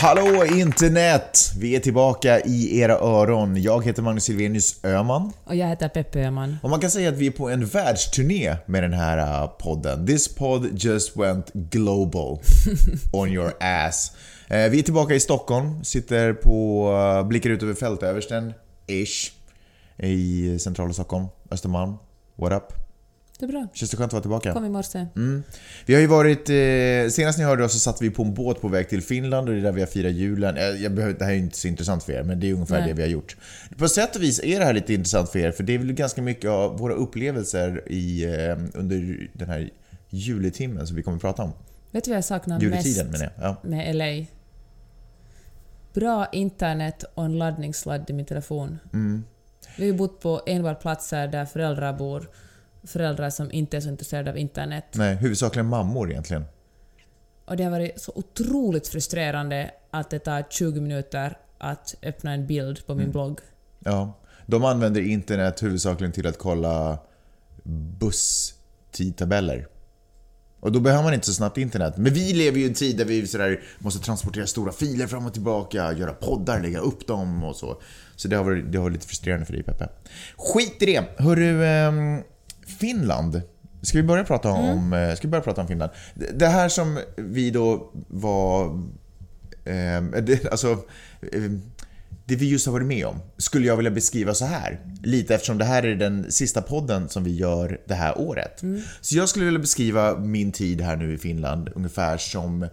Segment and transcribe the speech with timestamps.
[0.00, 1.52] Hallå internet!
[1.58, 3.62] Vi är tillbaka i era öron.
[3.62, 5.32] Jag heter Magnus Silvenius Öman.
[5.44, 6.56] Och jag heter Peppe Öhman.
[6.62, 10.06] Och man kan säga att vi är på en världsturné med den här uh, podden.
[10.06, 12.38] This pod just went global
[13.12, 14.12] on your ass.
[14.48, 18.52] Eh, vi är tillbaka i Stockholm, sitter på, uh, blickar ut över Fältöversten,
[18.86, 19.32] ish,
[19.96, 21.96] i centrala Stockholm, Östermalm.
[22.36, 22.87] What up?
[23.38, 23.66] Det är bra.
[23.74, 24.52] Känns det skönt att vara tillbaka?
[24.52, 25.06] Kom i morse.
[25.16, 25.42] Mm.
[25.86, 28.60] Vi har ju varit, eh, senast ni hörde oss så satt vi på en båt
[28.60, 30.56] på väg till Finland och det är där vi har firat julen.
[30.56, 32.80] Eh, jag behöver, det här är inte så intressant för er, men det är ungefär
[32.80, 32.88] Nej.
[32.88, 33.36] det vi har gjort.
[33.76, 35.92] På sätt och vis är det här lite intressant för er, för det är väl
[35.92, 39.70] ganska mycket av våra upplevelser i, eh, under den här
[40.10, 41.52] juletimmen som vi kommer att prata om.
[41.90, 43.32] Vet du vad jag saknar Juletiden mest jag.
[43.40, 43.56] Ja.
[43.62, 44.26] med LA?
[45.92, 48.78] Bra internet och en laddningssladd i min telefon.
[48.92, 49.24] Mm.
[49.76, 52.28] Vi har ju bott på enbart platser där föräldrar bor.
[52.84, 54.84] Föräldrar som inte är så intresserade av internet.
[54.92, 56.44] Nej, huvudsakligen mammor egentligen.
[57.44, 62.46] Och det har varit så otroligt frustrerande att det tar 20 minuter att öppna en
[62.46, 63.12] bild på min Mm.
[63.12, 63.40] blogg.
[63.78, 64.18] Ja.
[64.46, 66.98] De använder internet huvudsakligen till att kolla
[67.98, 69.66] busstidtabeller.
[70.60, 71.96] Och då behöver man inte så snabbt internet.
[71.96, 75.26] Men vi lever ju i en tid där vi sådär måste transportera stora filer fram
[75.26, 77.80] och tillbaka, göra poddar, lägga upp dem och så.
[78.16, 79.88] Så det har varit, det har varit lite frustrerande för dig Peppe.
[80.36, 81.04] Skit i det!
[81.18, 82.22] Hörru, ehm,
[82.78, 83.42] Finland.
[83.82, 85.90] Ska vi börja prata om, eh, ska vi börja prata om Finland?
[86.36, 88.64] Det- här som vi då var...
[89.64, 90.78] ehm, det, alltså...
[91.32, 91.62] ehm,
[92.24, 94.80] det vi just har varit med om skulle jag vilja beskriva så här.
[95.02, 98.62] Lite eftersom det här är den sista podden som vi gör det här året.
[99.00, 102.66] Så jag skulle vilja beskriva min tid här nu i Finland ungefär som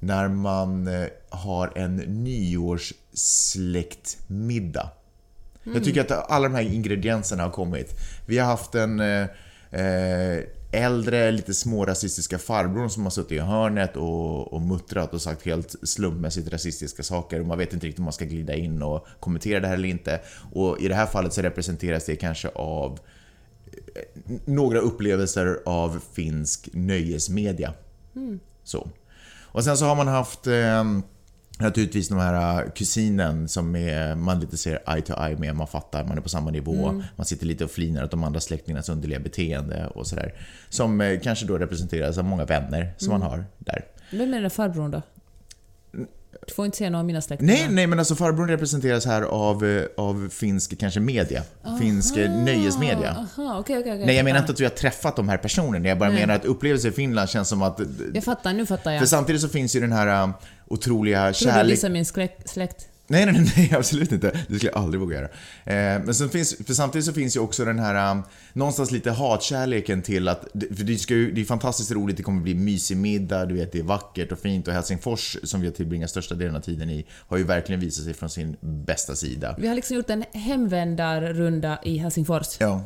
[0.00, 4.90] när man eh, har en nyårssläktmiddag.
[5.64, 7.94] Jag tycker att alla de här ingredienserna har kommit.
[8.26, 9.26] Vi har haft en eh,
[9.70, 15.46] eh, äldre, lite smårasistiska farbror som har suttit i hörnet och, och muttrat och sagt
[15.46, 17.40] helt slumpmässigt rasistiska saker.
[17.40, 19.88] Och man vet inte riktigt om man ska glida in och kommentera det här eller
[19.88, 20.20] inte.
[20.52, 22.98] Och i det här fallet så representeras det kanske av
[23.94, 27.74] eh, några upplevelser av finsk nöjesmedia.
[28.64, 28.88] Så.
[29.44, 30.84] Och sen så har man haft eh,
[31.58, 35.66] naturligtvis de här eh, kusinen som är, man lite ser eye to eye med, man
[35.66, 38.88] fattar, man är på samma nivå, man sitter lite och flinar åt de andra släktingarnas
[38.88, 40.34] underliga beteende och sådär.
[40.68, 43.84] Som eh, kanske då representeras av många vänner som man har där.
[44.10, 45.02] Vem är den farbrorn då?
[46.46, 47.54] Du får inte säga någon av mina släktingar.
[47.54, 51.42] Nej, nej men alltså farbrorn representeras här av, eh, av finsk, kanske media.
[51.80, 53.10] Finsk eh, nöjesmedia.
[53.10, 54.06] Aha, okej, okej, okej.
[54.06, 55.88] Nej, jag menar inte att vi har träffat de här personerna.
[55.88, 56.20] Jag bara Nej.
[56.20, 57.80] menar att upplevelser i Finland känns som att...
[58.14, 59.00] Jag fattar, nu fattar jag.
[59.00, 60.32] För samtidigt så finns ju den här
[60.72, 61.72] otroliga Tror du kärlek...
[61.72, 62.88] dissar min släkt?
[63.06, 64.30] Nej, nej, nej, absolut inte.
[64.48, 65.24] Det skulle jag aldrig våga göra.
[65.64, 68.22] Eh, men sen finns, för samtidigt så finns ju också den här, um,
[68.52, 70.46] någonstans lite hatkärleken till att,
[70.76, 73.72] för det, ska ju, det är fantastiskt roligt, det kommer bli mysig middag, du vet,
[73.72, 76.90] det är vackert och fint och Helsingfors, som vi har tillbringat största delen av tiden
[76.90, 79.56] i, har ju verkligen visat sig från sin bästa sida.
[79.58, 82.56] Vi har liksom gjort en hemvändarrunda i Helsingfors.
[82.60, 82.84] Ja.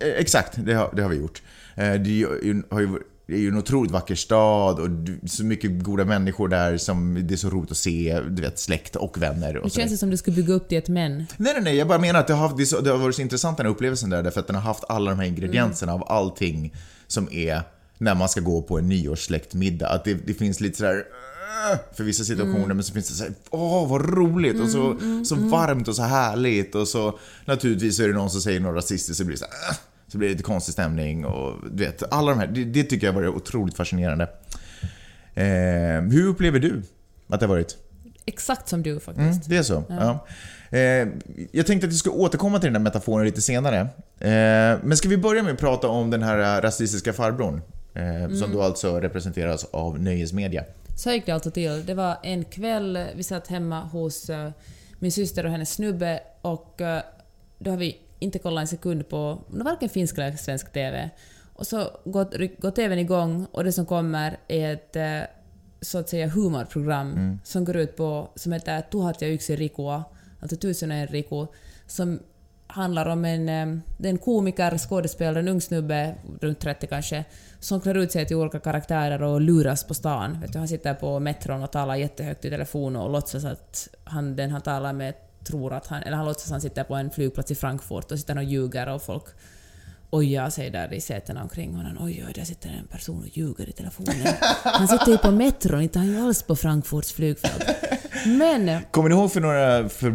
[0.00, 1.42] Eh, Exakt, det har, det har vi gjort.
[1.74, 2.26] Eh, Det
[2.70, 2.88] har ju,
[3.30, 4.88] det är ju en otroligt vacker stad och
[5.30, 8.96] så mycket goda människor där som det är så roligt att se, du vet, släkt
[8.96, 9.78] och vänner och så.
[9.78, 11.16] känns det som du skulle bygga upp det ett men.
[11.16, 13.22] Nej, nej, nej, jag bara menar att det har, det, så, det har varit så
[13.22, 16.04] intressant den här upplevelsen där, därför att den har haft alla de här ingredienserna av
[16.12, 16.74] allting
[17.06, 17.62] som är
[17.98, 19.88] när man ska gå på en nyårssläktmiddag.
[19.88, 21.04] Att det, det finns lite sådär
[21.96, 25.88] för vissa situationer, men så finns det såhär, åh vad roligt och så, så varmt
[25.88, 29.36] och så härligt och så naturligtvis är det någon som säger något rasistiskt så blir
[29.36, 29.76] det så här, "Åh",
[30.12, 33.06] så blir det lite konstig stämning och du vet, alla de här, det, det tycker
[33.06, 34.28] jag varit otroligt fascinerande.
[35.34, 36.82] Eh, hur upplever du
[37.28, 37.76] att det har varit?
[38.26, 39.20] Exakt som du faktiskt.
[39.20, 39.84] Mm, det är så?
[39.88, 40.26] Ja.
[40.78, 41.08] Eh,
[41.52, 43.78] jag tänkte att vi ska återkomma till den där metaforen lite senare.
[44.18, 47.62] Eh, men ska vi börja med att prata om den här rasistiska farbrorn?
[47.94, 50.64] Eh, Som då alltså representeras av nöjesmedia.
[50.96, 51.86] Så gick det alltså till.
[51.86, 54.50] Det var en kväll, vi satt hemma hos eh,
[54.98, 57.02] min syster och hennes snubbe och eh,
[57.58, 61.10] då har vi inte kollat en sekund på varken finsk eller svensk TV.
[61.54, 65.20] Och så går, går TVn igång och det som kommer är ett eh,
[65.80, 70.04] så att säga humorprogram som går ut på, som heter Tuhat ja yksi Rikua,
[70.40, 71.46] alltså tusen och en Riku,
[71.86, 72.18] som
[72.66, 77.24] handlar om en, eh, det är en komiker, skådespelare, en ung snubbe, runt 30 kanske,
[77.58, 80.40] som klär ut sig till olika karaktärer och luras på stan.
[80.40, 84.36] Vet du, han sitter på metron och talar jättehögt i telefon och låtsas att han,
[84.36, 85.14] den han talar med
[85.44, 88.18] tror att han, eller han låtsas att han sitter på en flygplats i Frankfurt och
[88.18, 89.24] sitter och ljuger och folk
[90.10, 91.96] ojar sig där i sätena omkring honom.
[92.00, 94.34] Oj, oj, där sitter en person och ljuger i telefonen.
[94.64, 97.89] Han sitter ju på metron, inte han ju alls på Frankfurts flygfält.
[98.26, 100.10] Men Kommer ni ihåg för några, för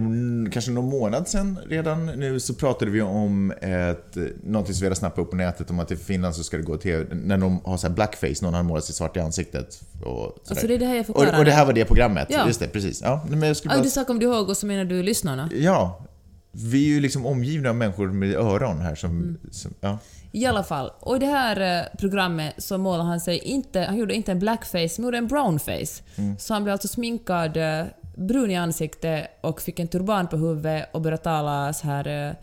[0.52, 4.96] kanske någon månad sedan redan nu så pratade vi om ett, någonting som vi hade
[4.96, 7.60] snappat upp på nätet om att i Finland så ska det gå till, när de
[7.66, 10.42] har så blackface, någon har målat sig svart i ansiktet och sådär.
[10.50, 11.40] alltså det är det här jag och, förklarar.
[11.40, 12.48] och det här var det programmet, Ja.
[12.48, 13.02] just det, precis.
[13.04, 15.50] Ja, men jag skulle bara, du sa om du ihåg och så menar du lyssnarna?
[15.56, 16.06] ja,
[16.52, 19.38] vi är ju liksom omgivna av människor med öron här som, Mm.
[19.52, 19.98] som ja.
[20.36, 20.92] I alla fall.
[21.00, 24.40] Och i det här eh, programmet så målade han sig inte, han gjorde inte en
[24.40, 26.04] blackface, han gjorde en brownface.
[26.40, 27.86] Så han blev alltså sminkad eh,
[28.16, 32.36] brun i ansiktet och fick en turban på huvudet och började tala så här eh,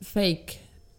[0.00, 0.52] fake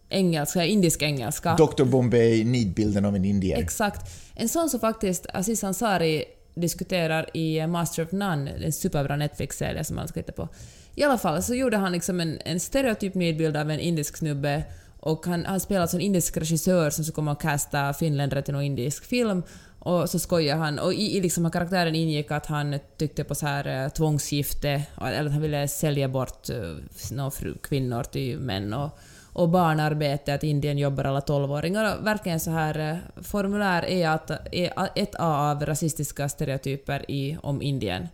[0.08, 1.54] engelska, indisk engelska.
[1.54, 3.58] Dr Bombay, nidbilden av en indier.
[3.58, 4.10] Exakt.
[4.34, 6.24] En sån som faktiskt Aziz Ansari
[6.54, 10.48] diskuterar i Master of None, en superbra Netflix-serie som man ska titta på.
[10.94, 14.64] I alla fall så gjorde han liksom en, en stereotyp nidbild av en indisk snubbe
[15.08, 18.54] och han, han spelade alltså en indisk regissör som skulle komma och casta finländare till
[18.54, 19.42] någon indisk film
[19.78, 23.46] och så skojar han och i, i liksom karaktären ingick att han tyckte på så
[23.46, 26.76] här eh, tvångsgifte eller att han ville sälja bort eh, uh,
[27.12, 28.98] några fru, kvinnor till män och,
[29.32, 31.98] och barnarbete, att Indien jobbar alla 12-åringar.
[31.98, 37.62] Och verkligen så här eh, formulär är, att, är ett av rasistiska stereotyper i, om
[37.62, 38.08] Indien.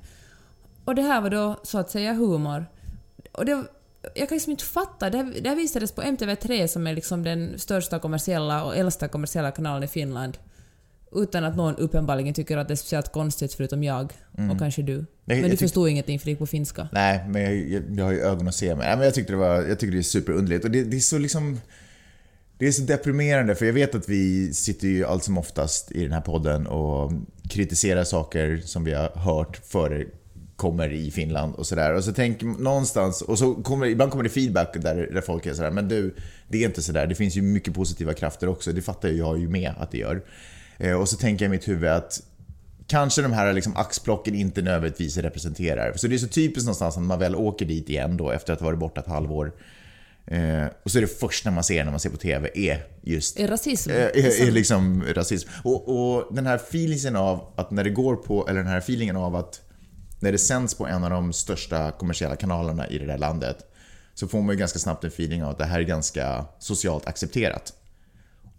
[0.85, 2.67] Och det här var då så att säga humor.
[3.32, 3.64] Och det,
[4.14, 7.22] jag kan liksom inte fatta, det, här- det här visades på MTV3 som är liksom
[7.22, 10.38] den största kommersiella och äldsta kommersiella kanalen i Finland.
[11.16, 14.12] Utan att någon uppenbarligen tycker att det är speciellt konstigt förutom jag
[14.52, 15.06] och kanske du.
[15.24, 16.88] Men jag du förstod ingenting för det gick på finska.
[16.92, 18.78] Nej, men jag, jag, jag har ju ögon att se med.
[18.86, 20.64] Nej, men jag tyckte det var, jag tycker det är superunderligt.
[20.64, 21.60] Och det, det är så liksom...
[22.58, 26.02] Det är så deprimerande för jag vet att vi sitter ju allt som oftast i
[26.02, 27.12] den här podden och
[27.50, 29.56] kritiserar saker som vi har hört
[30.64, 31.94] förekommer i Finland och sådär.
[31.94, 35.46] Och så tänker man någonstans, och så kommer, ibland kommer det feedback där, där folk
[35.46, 36.14] är sådär, men du,
[36.49, 37.06] det är inte sådär.
[37.06, 38.72] Det finns ju mycket positiva krafter också.
[38.72, 40.22] Det fattar jag ju med att det gör.
[40.78, 42.20] Eh, Och så tänker jag i mitt huvud att
[42.87, 45.93] kanske de här liksom axplocken inte nödvändigtvis representerar.
[45.96, 48.60] Så det är så typiskt någonstans när man väl åker dit igen då efter att
[48.60, 49.52] ha varit borta ett halvår.
[50.26, 53.38] Eh, och så är det första man ser när man ser på TV är just
[53.40, 53.90] Är rasism?
[53.90, 55.49] eh, är, är liksom rasism.
[55.64, 59.17] Och, och den här feelingen av att när det går på, eller den här feelingen
[59.17, 59.60] av att
[60.24, 63.56] när det sänds på en av de största kommersiella kanalerna i det där landet
[64.14, 67.06] så får man ju ganska snabbt en feeling av att det här är ganska socialt
[67.06, 67.72] accepterat.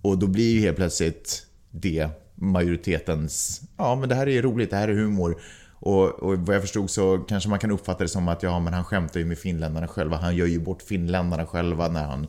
[0.01, 4.75] Och då blir ju helt plötsligt det majoritetens, ja men det här är roligt, det
[4.75, 5.41] här är humor.
[5.73, 8.73] Och, och vad jag förstod så kanske man kan uppfatta det som att ja men
[8.73, 12.27] han skämtar ju med finländarna själva, han gör ju bort finländarna själva när han,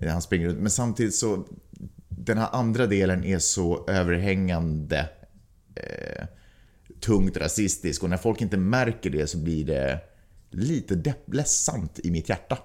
[0.00, 0.60] när han springer runt.
[0.60, 1.44] Men samtidigt så,
[2.08, 5.08] den här andra delen är så överhängande
[5.74, 6.26] eh,
[7.00, 10.00] tungt rasistisk och när folk inte märker det så blir det
[10.50, 12.58] lite depp- ledsamt i mitt hjärta.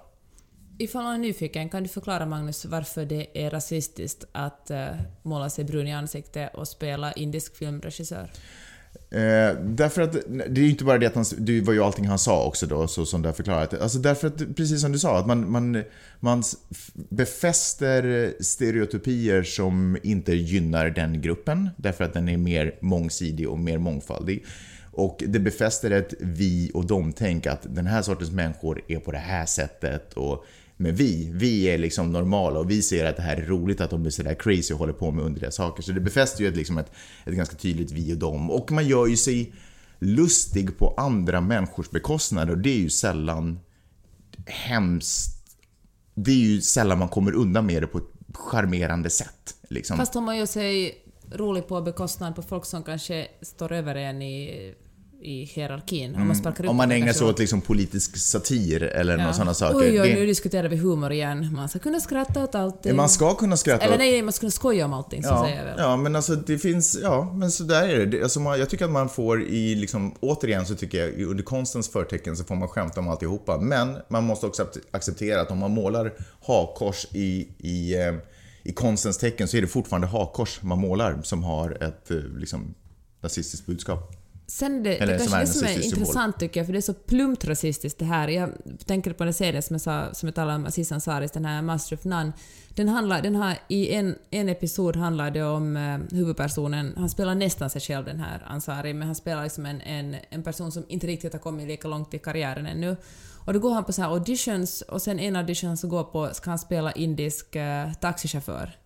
[0.78, 4.88] Ifall man är nyfiken, kan du förklara Magnus varför det är rasistiskt att eh,
[5.22, 8.30] måla sig brun i ansiktet och spela indisk filmregissör?
[9.10, 12.06] Eh, därför att det är ju inte bara det att han, det var ju allting
[12.06, 13.74] han sa också då, så som du har förklarat.
[13.74, 15.82] Alltså därför att, precis som du sa, att man, man,
[16.20, 16.42] man
[17.08, 23.78] befäster stereotypier som inte gynnar den gruppen, därför att den är mer mångsidig och mer
[23.78, 24.44] mångfaldig.
[24.92, 29.18] Och det befäster ett vi och dom-tänk, att den här sortens människor är på det
[29.18, 30.44] här sättet och
[30.76, 33.90] men vi, vi är liksom normala och vi ser att det här är roligt att
[33.90, 35.82] de är sådär crazy och håller på med underliga saker.
[35.82, 36.92] Så det befäster ju ett, liksom ett,
[37.24, 38.50] ett ganska tydligt vi och dem.
[38.50, 39.52] Och man gör ju sig
[39.98, 43.60] lustig på andra människors bekostnad och det är ju sällan
[44.46, 45.58] hemskt.
[46.14, 49.54] Det är ju sällan man kommer undan med det på ett charmerande sätt.
[49.68, 49.96] Liksom.
[49.96, 51.02] Fast om man gör sig
[51.32, 54.74] rolig på bekostnad på folk som kanske står över en i,
[55.22, 56.14] i hierarkin.
[56.14, 56.70] Om man sparkar upp Mm.
[56.70, 59.32] Om man ägnar sig åt liksom politisk satir eller Ja.
[59.32, 59.78] sådana saker.
[59.78, 61.52] Oj, oj, nu diskuterar vi humor igen.
[61.54, 62.96] Man ska kunna skratta åt allting.
[62.96, 65.56] man ska kunna skratta Eller nej, man ska kunna skoja om allting, så Ja, säger
[65.56, 65.74] jag väl.
[65.78, 68.22] ja, men alltså det finns, ja, men så där är det.
[68.22, 71.88] Alltså man, jag tycker att man får i, liksom, återigen så tycker jag under konstens
[71.88, 73.58] förtecken så får man skämta om alltihopa.
[73.58, 76.12] Men man måste också ac- acceptera att om man målar
[76.46, 78.14] hakkors i, i, eh,
[78.62, 82.74] i konstens tecken så är det fortfarande hakkors man målar som har ett eh, liksom,
[83.22, 84.15] rasistiskt budskap.
[84.48, 86.80] Sen det, Eller det kanske är det som är intressant tycker jag, för det är
[86.80, 88.28] så plumpt rasistiskt det här.
[88.28, 88.52] Jag
[88.84, 91.62] tänker på den serien som jag, sa, som jag talade om, Aziz Ansaris, den här
[91.62, 92.32] Master of None.
[92.68, 97.34] Den handlar, den har, I en, en episod handlar det om eh, huvudpersonen, han spelar
[97.34, 100.84] nästan sig själv den här Ansari, men han spelar liksom en, en, en person som
[100.88, 102.96] inte riktigt har kommit lika långt i karriären ännu.
[103.46, 106.04] Och då går han på så här auditions och sen en audition han ska gå
[106.04, 108.76] på ska han spela indisk eh, taxichaufför.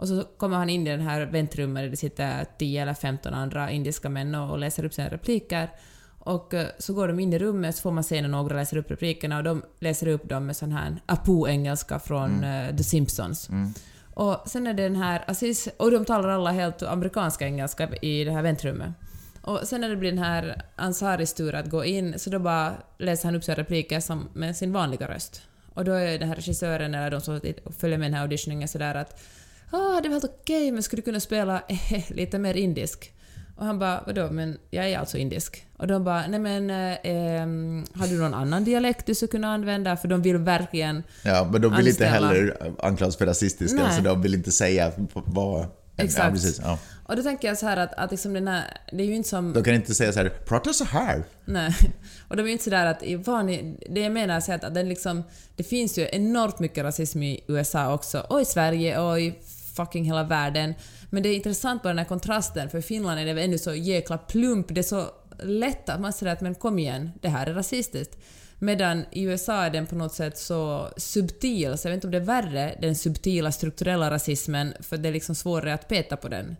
[0.00, 3.34] Och så kommer han in i det här väntrummet där det sitter 10 eller 15
[3.34, 5.68] andra indiska män och läser upp sina repliker.
[6.18, 8.76] Och eh, så går de in i rummet så får man se när några läser
[8.76, 13.50] upp replikerna och de läser upp dem med sån här apu-engelska från eh, The Simpsons.
[14.14, 18.24] Och sen är det den här Aziz, och de talar alla helt amerikanska engelska i
[18.24, 18.92] det här väntrummet.
[19.42, 22.72] Och sen när det blir den här Ansaris tur att gå in, så då bara
[22.98, 25.42] läser han upp sina repliker som med sin vanliga röst.
[25.74, 27.40] Och då är den här regissören, eller de som
[27.78, 29.20] följer med den här auditioningen sådär att
[29.70, 33.12] ah, det var helt okej, men skulle du kunna spela eh, lite mer indisk?
[33.56, 35.66] Och han bara, vadå, men jag är alltså indisk.
[35.76, 39.96] Och de bara, nej men, eh, har du någon annan dialekt du skulle kunna använda?
[39.96, 43.96] För de vill verkligen Ja, men de vill inte anställa- heller anklagas för rasistiska, Nej.
[43.96, 45.66] så de vill inte säga vad...
[45.96, 46.24] Exakt.
[46.24, 46.60] Ja, precis.
[46.64, 46.78] Ja.
[47.06, 49.28] Och då tänker jag så här att, att liksom den här, det är ju inte
[49.28, 49.52] som...
[49.52, 51.24] De kan inte säga så här, prata så här.
[51.44, 51.74] Nej.
[52.28, 54.88] Och de är ju inte sådär att i vanlig, Det jag menar är att den
[54.88, 55.22] liksom...
[55.56, 59.34] Det finns ju enormt mycket rasism i USA också, och i Sverige och i
[59.84, 60.74] fucking hela världen.
[61.10, 63.74] Men det är intressant bara den här kontrasten, för i Finland är det ännu så
[63.74, 65.04] jäkla plump, det är så
[65.42, 68.18] lätt att man säger att men kom igen, det här är rasistiskt.
[68.62, 72.10] Medan i USA är den på något sätt så subtil, så jag vet inte om
[72.10, 76.28] det är värre, den subtila strukturella rasismen, för det är liksom svårare att peta på
[76.28, 76.56] den.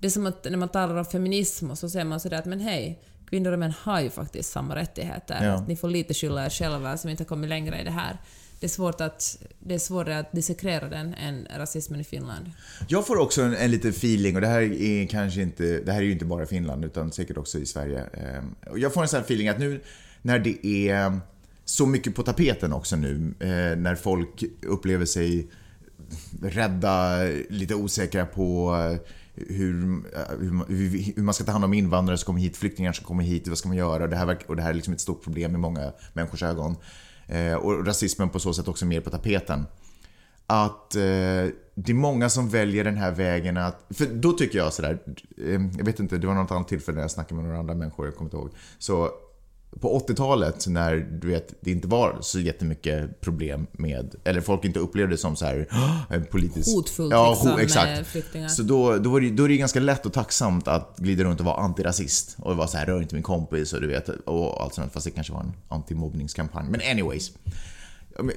[0.00, 2.44] Det är som att när man talar om feminism och så säger man sådär att
[2.44, 5.44] men hej, kvinnor och män har ju faktiskt samma rättigheter.
[5.44, 5.52] Ja.
[5.52, 8.18] Att ni får lite skylla er själva som inte har kommit längre i det här.
[8.60, 12.50] Det är, svårt att, det är svårare att dissekera den än rasismen i Finland.
[12.88, 15.98] Jag får också en, en liten feeling, och det här är kanske inte, det här
[15.98, 18.04] är ju inte bara Finland utan säkert också i Sverige.
[18.04, 19.80] Ehm, jag får en sån här feeling att nu
[20.22, 21.20] när det är
[21.64, 25.50] så mycket på tapeten också nu, eh, när folk upplever sig
[26.42, 27.16] rädda,
[27.48, 28.98] lite osäkra på eh,
[29.34, 29.82] hur,
[30.14, 33.04] eh, hur, man- hur, man ska ta hand om invandrare som kommer hit, flyktingar som
[33.04, 34.02] kommer hit, vad ska man göra?
[34.02, 36.76] Och det här, och det här är liksom ett stort problem i många människors ögon.
[37.30, 39.66] Eh, och rasismen på så sätt också mer på tapeten
[40.46, 41.00] att eh,
[41.74, 43.86] det är många som väljer den här vägen att...
[43.90, 44.98] För då tycker jag sådär,
[45.38, 47.74] eh, jag vet inte, det var något annat tillfälle när jag snackade med några andra
[47.74, 48.50] människor, jag kommer inte ihåg.
[48.78, 49.10] Så
[49.80, 54.78] på 80-talet när du vet, det inte var så jättemycket problem med, eller folk inte
[54.78, 55.66] upplevde det som så här
[56.10, 56.74] "Åh, politiskt...
[56.74, 58.06] Hotfullt ja, liksom, ho- exakt.
[58.06, 58.48] flyktingar.
[58.48, 61.40] Så då, då, var det, då är det ganska lätt och tacksamt att glida runt
[61.40, 64.62] och vara antirasist och vara så här, rör inte min kompis och du vet, och
[64.62, 66.66] allt sånt, fast det kanske var en antimobbningskampanj.
[66.70, 67.32] Men anyways.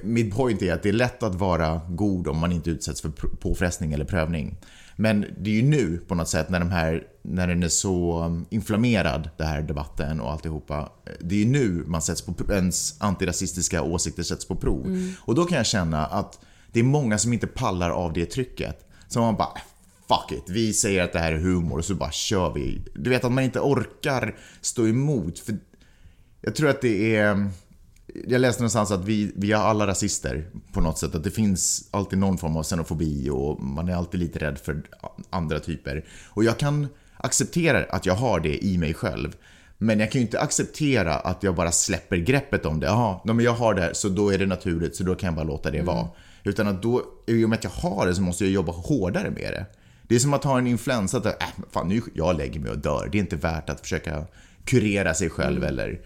[0.02, 3.08] Mitt point är att det är lätt att vara god om man inte utsätts för
[3.40, 4.56] påfrestning eller prövning.
[4.96, 8.24] Men det är ju nu på något sätt när, de här, när den är så
[8.24, 10.92] um, inflammerad, den här debatten och alltihopa.
[11.20, 15.14] Det är ju nu man sätts på, ens antirasistiska åsikter sätts på prov.
[15.20, 16.40] Och då kan jag känna att
[16.72, 18.88] det är många som inte pallar av det trycket.
[19.08, 19.58] Så man bara,
[20.08, 22.82] fuck it, vi säger att det här är humor och så bara kör vi.
[22.94, 25.38] Du vet att man inte orkar stå emot.
[25.38, 25.56] För
[26.40, 27.50] jag tror att det är...
[28.26, 31.14] Jag läste någonstans att vi, vi är alla rasister på något sätt.
[31.14, 34.82] Att det finns alltid någon form av xenofobi och man är alltid lite rädd för
[35.30, 36.04] andra typer.
[36.28, 39.36] Och jag kan acceptera att jag har det i mig själv.
[39.78, 42.86] Men jag kan ju inte acceptera att jag bara släpper greppet om det.
[42.86, 45.34] Jaha, men jag har det här, så då är det naturligt, så då kan jag
[45.34, 46.08] bara låta det vara.
[46.44, 49.30] Utan att då, i och med att jag har det så måste jag jobba hårdare
[49.30, 49.66] med det.
[50.02, 51.32] Det är som att ha en influensa, att äh,
[51.70, 53.08] fan nu jag lägger mig och dör.
[53.12, 54.26] Det är inte värt att försöka
[54.64, 56.00] kurera sig själv eller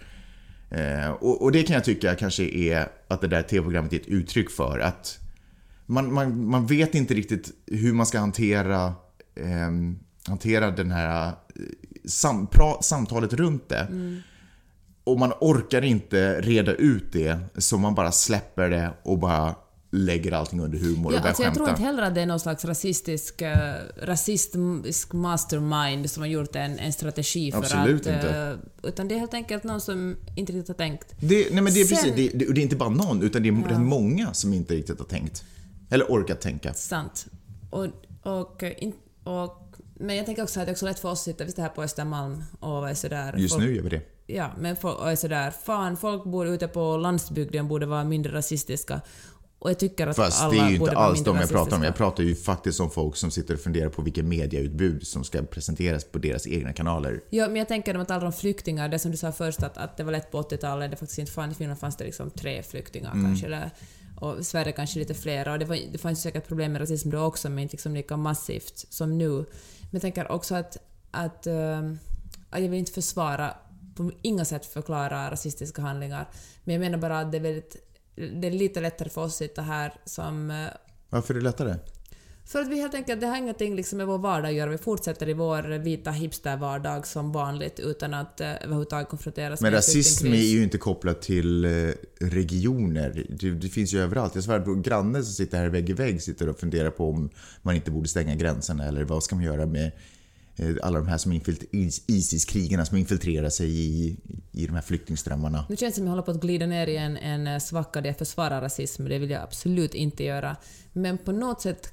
[0.70, 4.06] Eh, och, och det kan jag tycka kanske är att det där tv-programmet är ett
[4.06, 4.78] uttryck för.
[4.78, 5.18] Att
[5.86, 8.94] man, man, man vet inte riktigt hur man ska hantera,
[9.36, 11.32] ehm, hantera den här eh,
[12.04, 13.86] sam, pra, samtalet runt det.
[15.04, 19.54] Och man orkar inte reda ut det, så man bara släpper det och bara
[19.90, 21.58] lägger allting under humor och Ja, börjar alltså jag skämta.
[21.58, 23.48] tror inte heller att det är någon slags rasistisk, uh,
[24.02, 28.14] rasistisk mastermind som har gjort en, en strategi för Absolut att...
[28.14, 28.58] inte.
[28.82, 31.14] eh, utan det är helt enkelt någon som inte riktigt har tänkt.
[31.20, 33.22] Det, nej men det är Sen- precis, det, det, och det är inte bara någon,
[33.22, 35.44] utan det är rätt många som inte riktigt har tänkt.
[35.90, 36.74] Eller orkat tänka.
[36.74, 37.26] Sant.
[37.70, 37.86] Och,
[38.22, 38.92] och, eh, in,
[39.24, 41.50] och, men jag tänker också att det är också lätt för oss att sitta vi
[41.50, 43.34] sitter här på Östermalm och är sådär...
[43.36, 44.02] Just folk, nu gör vi det.
[44.26, 48.32] Ja, men folk och är sådär, fan, folk bor ute på landsbygden borde vara mindre
[48.32, 49.00] rasistiska.
[49.60, 51.82] Och jag tycker att Fast alla det är ju inte alls de jag pratar om.
[51.82, 55.42] Jag pratar ju faktiskt om folk som sitter och funderar på vilket mediautbud som ska
[55.42, 57.20] presenteras på deras egna kanaler.
[57.30, 59.78] Ja, men jag tänker om att alla de flyktingar, det som du sa först att,
[59.78, 62.30] att det var lätt på 80-talet, det faktiskt inte fanns, i Finland fanns det liksom
[62.30, 63.24] tre flyktingar Mm.
[63.24, 63.70] kanske, eller,
[64.20, 67.10] och i Sverige kanske lite fler, och det, var, det fanns säkert problem med rasism
[67.10, 69.32] då också, men inte liksom lika massivt som nu.
[69.34, 69.44] Men
[69.90, 70.76] jag tänker också att,
[71.10, 71.98] att, ehm,
[72.50, 73.54] att jag vill inte försvara,
[73.96, 76.28] på inga sätt förklara rasistiska handlingar,
[76.64, 77.76] men jag menar bara att det är väldigt,
[78.18, 80.66] det är lite lättare för oss att sitta här som eh,
[81.10, 81.74] Varför är det lättare?
[82.48, 84.70] för att vi helt enkelt, det har ingenting liksom med vår vardag att göra.
[84.70, 89.78] Vi fortsätter i vår vita hipster-vardag som vanligt utan att eh, överhuvudtaget konfronteras Men med
[89.78, 91.70] rasism är ju inte kopplat till eh,
[92.20, 93.26] regioner.
[93.28, 94.34] Det, det finns ju överallt.
[94.34, 97.30] Jag svär på granne som sitter här vägg i vägg sitter och funderar på om
[97.62, 99.92] man inte borde stänga gränserna eller vad ska man göra med
[100.58, 101.40] Eh, alla de här som
[102.06, 104.16] Isis-krigarna som infiltrerar sig i,
[104.52, 105.64] i de här flyktingströmmarna.
[105.68, 107.58] Nu känns det som att jag håller på att glida ner i en, en eh,
[107.58, 109.04] svacka där jag försvarar rasism.
[109.04, 110.56] Det vill jag absolut inte göra.
[110.92, 111.92] Men på något sätt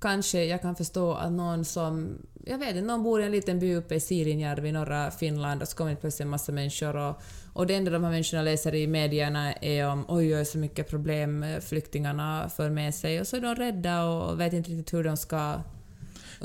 [0.00, 3.58] kanske jag kan förstå att någon som jag vet inte, någon bor i en liten
[3.58, 6.96] by uppe i Siirinjärvi i norra Finland och så kommer det plötsligt en massa människor
[6.96, 10.58] och, och det enda de här människorna läser i medierna är om oj, oj, så
[10.58, 14.94] mycket problem flyktingarna för med sig och så är de rädda och vet inte riktigt
[14.94, 15.60] hur de ska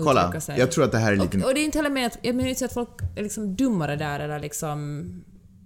[0.04, 0.60] Kolla, sig.
[0.60, 1.38] jag tror att det här är lite...
[1.38, 3.56] Och, och det är inte heller med att, jag menar inte att folk är liksom
[3.56, 5.04] dummare där eller liksom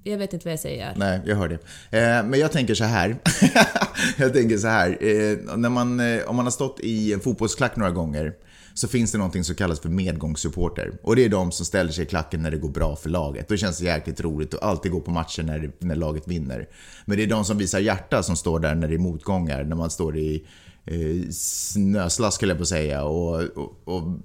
[0.04, 0.94] jag vet inte vad jag säger.
[0.96, 1.56] Nej, jag hör det.
[2.00, 3.18] Eh, men jag tänker så här.
[4.18, 4.90] jag tänker så här.
[4.90, 8.34] Eh, när man, eh, om man har stått i en fotbollsklack några gånger
[8.74, 10.92] så finns det någonting som kallas för medgångssupporter.
[11.04, 13.48] Och det är de som ställer sig i klacken när det går bra för laget.
[13.48, 16.68] Då känns det jäkligt roligt att alltid gå på matcher när, när laget vinner.
[17.06, 19.64] Men det är de som visar hjärta som står där när det är motgångar.
[19.64, 20.46] När man står i
[20.86, 23.04] Eh, snöslask, jag på att säga.
[23.04, 24.20] Och, och, och,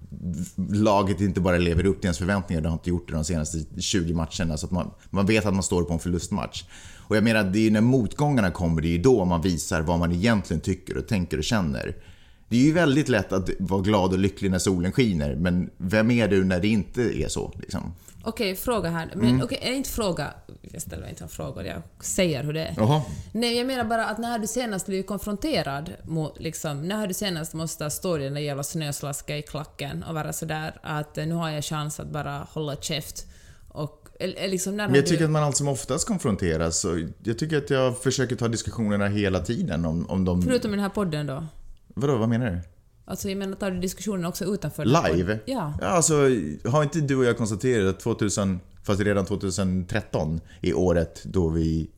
[0.73, 2.63] laget inte bara lever upp till ens förväntningar.
[2.63, 4.57] Det har inte gjort det de senaste 20 matcherna.
[4.57, 6.65] Så att man, man vet att man står på en förlustmatch.
[7.09, 9.81] Och jag menar, det är ju när motgångarna kommer, det är ju då man visar
[9.81, 11.97] vad man egentligen tycker och tänker och känner.
[12.49, 16.11] Det är ju väldigt lätt att vara glad och lycklig när solen skiner, men vem
[16.11, 17.53] är du när det inte är så?
[17.59, 17.93] Liksom?
[18.27, 19.11] Okej, fråga här.
[19.15, 19.43] Men mm.
[19.43, 20.35] okej, inte fråga.
[20.61, 22.75] Jag ställer inte frågor, jag säger hur det är.
[22.77, 23.03] Jaha.
[23.33, 27.07] Nej, jag menar bara att när har du senast blivit konfronterad mot, liksom, när har
[27.07, 31.17] du senast måste stå i den där jävla snöslaskan i klacken och vara sådär att
[31.17, 33.27] nu har jag chans att bara hålla käft
[33.69, 35.25] och Liksom Men jag tycker du...
[35.25, 36.87] att man allt som oftast konfronteras.
[37.23, 40.43] Jag tycker att jag försöker ta diskussionerna hela tiden om, om de...
[40.43, 41.47] Förutom den här podden då?
[41.87, 42.61] Vadå, vad menar du?
[43.09, 44.85] Alltså jag menar, tar du diskussionen också utanför?
[44.85, 45.39] Live?
[45.45, 45.75] Ja.
[45.81, 45.87] ja.
[45.87, 46.15] Alltså,
[46.65, 51.91] har inte du och jag konstaterat att 2000, fast redan 2013 är året då vi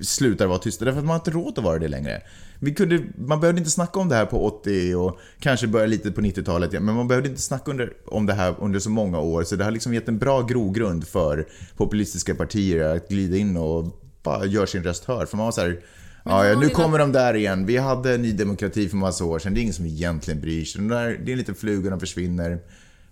[0.00, 0.84] slutar vara tysta.
[0.84, 2.22] Därför att man har inte råd att vara det längre.
[2.58, 6.12] Vi kunde, man behövde inte snacka om det här på 80 och kanske börja lite
[6.12, 6.72] på 90-talet.
[6.72, 9.44] Men man behövde inte snacka under, om det här under så många år.
[9.44, 14.00] Så det har liksom gett en bra grogrund för populistiska partier att glida in och
[14.22, 15.28] bara göra sin röst hörd.
[15.28, 15.80] För man var så här,
[16.24, 17.66] Ja, ja, nu kommer de där igen.
[17.66, 19.54] Vi hade Ny Demokrati för massa år sedan.
[19.54, 20.82] Det är ingen som egentligen bryr sig.
[20.82, 22.60] det är en liten fluga, de försvinner.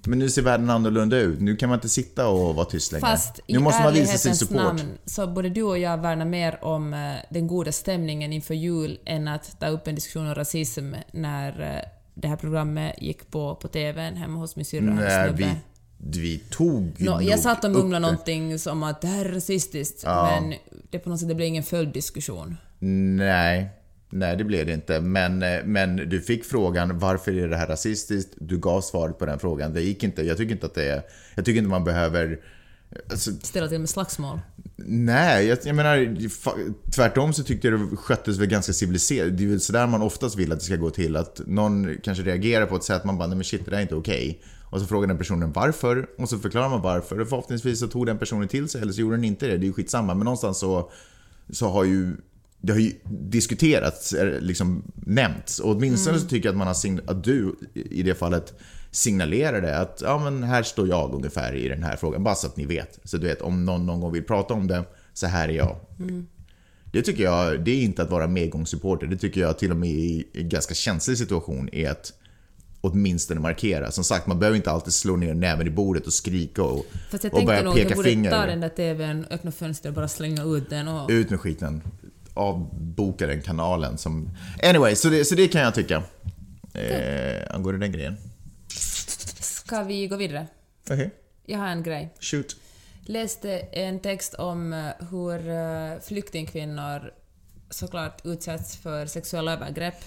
[0.07, 1.41] Men nu ser världen annorlunda ut.
[1.41, 3.07] Nu kan man inte sitta och vara tyst längre.
[3.07, 4.57] Fast nu måste man visa sin support.
[4.57, 8.99] namn så både du och jag värnar mer om eh, den goda stämningen inför jul
[9.05, 11.83] än att ta upp en diskussion om rasism när eh,
[12.15, 15.57] det här programmet gick på på TVn hemma hos min syrra och hennes snubbe.
[15.99, 20.03] Vi, vi tog no, Jag satt och mumlade någonting som att det här är rasistiskt,
[20.05, 20.41] ja.
[20.41, 20.55] men
[20.91, 22.57] det på något sätt det blev ingen följdiskussion.
[22.85, 23.71] Nej,
[24.11, 25.01] nej det blev det inte.
[25.01, 28.35] Men, eh, men du fick frågan varför är det här rasistiskt?
[28.39, 29.75] Du gav svaret på den frågan.
[29.75, 30.23] Det gick inte.
[30.23, 31.03] Jag tycker inte att det är...
[31.35, 32.41] Jag tycker inte man behöver...
[33.11, 34.41] Alltså, Ställa till med slagsmål?
[34.87, 36.17] Nej, jag, jag menar
[36.91, 39.39] tvärtom så tyckte jag det sköttes väl ganska civiliserat.
[39.39, 41.17] Det är väl sådär man oftast vill att det ska gå till.
[41.17, 43.83] Att någon kanske reagerar på ett sätt man bara, nej men shit det där är
[43.83, 44.29] inte okej.
[44.29, 44.39] Okay.
[44.71, 47.21] Och så frågar den personen varför och så förklarar man varför.
[47.21, 49.57] Och förhoppningsvis så tog den personen till sig eller så gjorde den inte det.
[49.57, 50.15] Det är ju skitsamma.
[50.15, 50.91] Men någonstans så,
[51.51, 52.17] så har ju
[52.63, 55.59] det har ju diskuterats, liksom nämnts.
[55.59, 56.23] Och åtminstone mm.
[56.23, 58.55] så tycker jag att, man har att du i det fallet
[58.91, 62.25] signalerade att ja, men här står jag ungefär i den här frågan.
[62.25, 62.99] Bara så att ni vet.
[63.05, 65.77] Så du vet, om någon någon gång vill prata om det, så här är jag.
[65.99, 66.27] Mm.
[66.93, 69.07] Det tycker jag, det är inte att vara medgångssupporter.
[69.07, 72.13] Det tycker jag till och med i en ganska känslig situation är att
[72.81, 73.91] åtminstone markera.
[73.91, 77.25] Som sagt, man behöver inte alltid slå ner näven i bordet och skrika och, Fast
[77.25, 77.89] jag och börja peka finger.
[77.89, 80.71] Fast jag tänkte nog att ta den där TVn, öppna fönstret och bara slänga ut
[80.71, 81.11] den och...
[81.11, 81.83] Ut med skiten
[82.35, 83.99] avboka den kanalen.
[83.99, 84.37] Som...
[84.63, 86.03] Anyway, så det, så det kan jag tycka.
[86.75, 88.17] Eh, angående den grejen.
[89.41, 90.47] Ska vi gå vidare?
[90.85, 90.95] Okej.
[90.95, 91.11] Okay.
[91.45, 92.15] Jag har en grej.
[92.21, 92.57] Shoot.
[93.07, 97.13] Läste en text om eh, hur eh, flyktingkvinnor
[97.71, 100.05] såklart utsätts för sexuella övergrepp.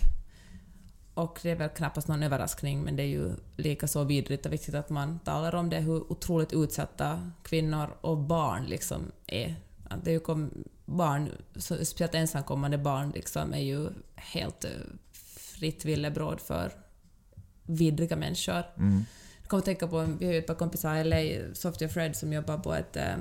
[1.13, 4.53] Och det är väl knappast någon överraskning, men det är ju lika så vidrigt och
[4.53, 9.55] viktigt att man talar om det, hur otroligt utsatta kvinnor och barn liksom är.
[10.03, 10.51] Det är ju kom,
[10.85, 14.71] barn, speciellt ensamkommande barn, liksom, är ju helt eh,
[15.59, 16.71] fritt villebråd för
[17.63, 18.63] vidriga människor.
[18.77, 19.05] Mm.
[19.41, 21.93] Jag kommer att tänka på, vi har ju ett par kompisar i LA, Sofia och
[21.93, 23.15] Fred, som jobbar på ett, eh,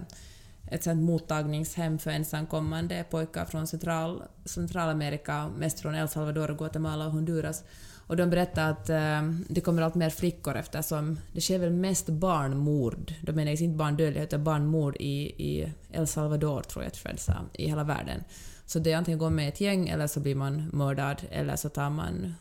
[0.70, 7.12] ett sånt mottagningshem för ensamkommande pojkar från Central, Centralamerika, mest från El Salvador, Guatemala och
[7.12, 7.64] Honduras.
[8.06, 12.08] Och de berättar att eh, det kommer allt mer flickor eftersom det sker väl mest
[12.08, 17.20] barnmord, de menar inte barndödlighet utan barnmord i, i El Salvador tror jag att Fred
[17.20, 18.24] sa, i hela världen.
[18.66, 21.68] Så det är antingen går med ett gäng eller så blir man mördad eller så
[21.68, 22.34] tar man,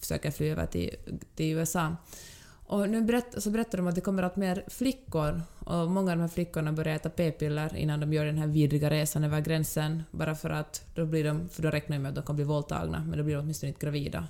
[0.00, 0.90] försöker fly över till,
[1.34, 1.96] till USA.
[2.70, 6.16] Och nu berätt, så berättar de att det kommer allt mer flickor och många av
[6.18, 10.02] de här flickorna börjar äta p-piller innan de gör den här vidriga resan över gränsen
[10.10, 12.44] bara för att då blir de, för då räknar de med att de kan bli
[12.44, 14.26] våldtagna men då blir de åtminstone inte gravida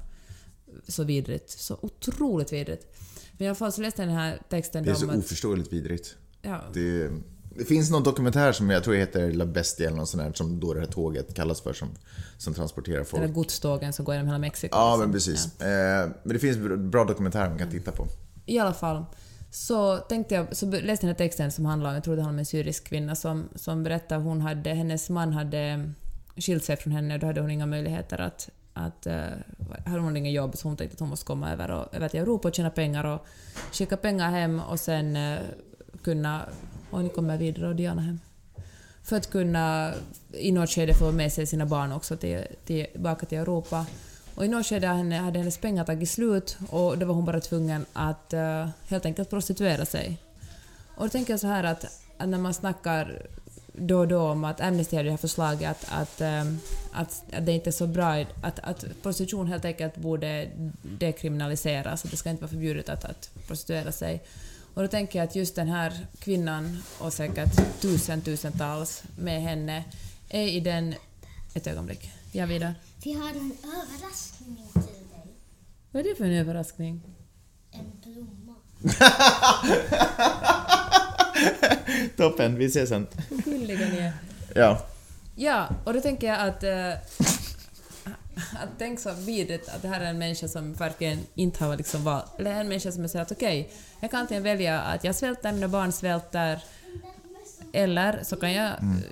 [0.88, 1.50] så vidrigt.
[1.50, 2.86] Så otroligt vidrigt.
[3.32, 5.72] Men i alla fall så läste jag den här texten Det är så att, oförståeligt
[5.72, 6.16] vidrigt.
[6.42, 6.60] Ja.
[6.74, 7.10] Det,
[7.56, 10.60] det, finns någon dokumentär som jag tror heter La Bestia eller något sånt där, som
[10.60, 11.88] då det här tåget kallas för, som,
[12.38, 13.22] som transporterar folk.
[13.22, 14.76] Den där godstågen som går genom hela Mexiko.
[14.76, 15.00] Ja, liksom.
[15.00, 15.48] men precis.
[15.58, 15.66] Ja.
[15.66, 18.06] Eh, men det finns bra dokumentärer man kan titta på.
[18.46, 19.04] I alla fall
[19.50, 22.22] så tänkte jag, så läste jag den här texten som handlar om, jag tror det
[22.22, 25.92] handlar om en syrisk kvinna som, som berättade hon hade, hennes man hade
[26.36, 28.48] skilt sig från henne och då hade hon inga möjligheter att,
[28.86, 31.70] att eh, uh, hade hon inget jobb så hon tänkte att hon måste komma över,
[31.70, 33.26] och, över till Europa och tjäna pengar och
[33.72, 35.38] skicka pengar hem och sen uh,
[36.02, 36.42] kunna...
[36.90, 38.20] Och nu kommer vidare och Diana hem.
[39.02, 39.92] För att kunna
[40.32, 43.86] i något skede få med sig sina barn också till, till, tillbaka till Europa.
[44.34, 47.40] Och i något skede hade, hade hennes pengar tagit slut och då var hon bara
[47.40, 50.18] tvungen att uh, helt enkelt prostituera sig.
[50.96, 51.84] Och då tänker jag så här att
[52.26, 53.26] när man snackar
[53.78, 56.58] då och då om att Amnesty hade det här förslaget att, att, um,
[56.92, 60.50] att, att, det inte är så bra, att, att prostitution helt enkelt borde
[60.82, 64.22] dekriminaliseras, att det ska inte vara förbjudet att, att prostituera sig.
[64.74, 69.84] Och då tänker jag att just den här kvinnan och säkert tusen, tusentals med henne
[70.28, 70.94] är i den...
[71.54, 72.10] Ett ögonblick.
[72.32, 72.74] Ja, vidare.
[73.02, 75.34] Vi har en överraskning till dig.
[75.90, 77.02] Vad är det för en överraskning?
[77.70, 78.54] En blomma.
[82.16, 83.06] Toppen, vi ses sen.
[83.28, 84.12] Gulliga ni är.
[84.54, 84.86] Ja.
[85.36, 86.64] Ja, och då tänker jag att...
[86.64, 86.92] Äh,
[88.38, 92.04] att tänk så vidrigt att det här är en människa som verkligen inte har liksom
[92.04, 92.24] valt...
[92.38, 95.52] Eller en människa som säger att okej, okay, jag kan antingen välja att jag svälter,
[95.52, 96.60] mina barn svälter,
[97.72, 99.02] eller så kan jag mm.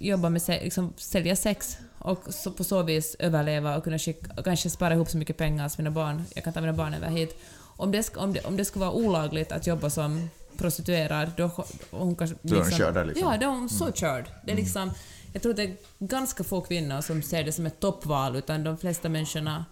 [0.00, 4.44] jobba med liksom, sälja sex och så på så vis överleva och kunna skicka, och
[4.44, 7.08] kanske spara ihop så mycket pengar så mina barn, jag kan ta mina barn över
[7.08, 7.38] hit.
[7.76, 11.50] Om det, om det, om det skulle vara olagligt att jobba som prostituerad, då
[11.90, 12.36] hon kanske...
[12.42, 13.28] Då är hon körd där liksom?
[13.32, 13.94] Ja, då är hon så mm.
[13.94, 14.24] körd.
[14.24, 14.64] Det är mm.
[14.64, 14.90] liksom,
[15.32, 18.78] jag tror det är ganska få kvinnor som ser det som ett toppval, utan de
[18.78, 19.64] flesta människorna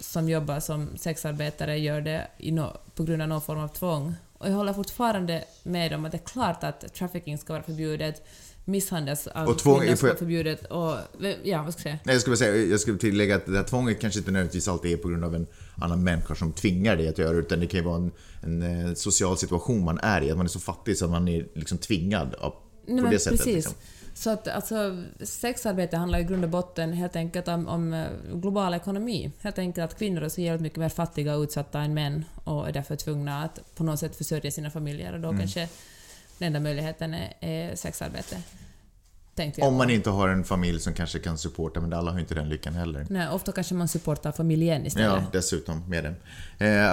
[0.00, 4.14] som jobbar som sexarbetare gör det no, på grund av någon form av tvång.
[4.38, 8.26] Och jag håller fortfarande med om att det är klart att trafficking ska vara förbjudet,
[8.64, 10.96] misshandels av och tvång, kvinnor ska vara förbjudet och...
[11.42, 11.98] Ja, vad ska jag säga?
[12.04, 14.92] Nej, jag skulle säga, jag skulle tillägga att det här tvånget kanske inte nödvändigtvis alltid
[14.92, 15.46] är på grund av en
[15.80, 18.12] annan människa som tvingar dig att göra det, utan det kan ju vara en,
[18.42, 21.28] en eh, social situation man är i, att man är så fattig så att man
[21.28, 22.54] är liksom tvingad på
[22.86, 23.38] Nej, det sättet.
[23.38, 23.54] Precis.
[23.54, 23.74] Liksom.
[24.14, 28.74] Så att alltså, sexarbete handlar i grund och botten helt enkelt om, om eh, global
[28.74, 29.32] ekonomi.
[29.40, 32.68] Helt enkelt att kvinnor är så jävligt mycket mer fattiga och utsatta än män och
[32.68, 35.40] är därför tvungna att på något sätt försörja sina familjer och då mm.
[35.40, 35.68] kanske
[36.38, 38.36] den enda möjligheten är, är sexarbete.
[39.58, 42.48] Om man inte har en familj som kanske kan supporta, men alla har inte den
[42.48, 43.06] lyckan heller.
[43.10, 45.08] Nej, ofta kanske man supportar familjen istället.
[45.08, 46.14] Ja, dessutom med det.
[46.66, 46.92] Eh,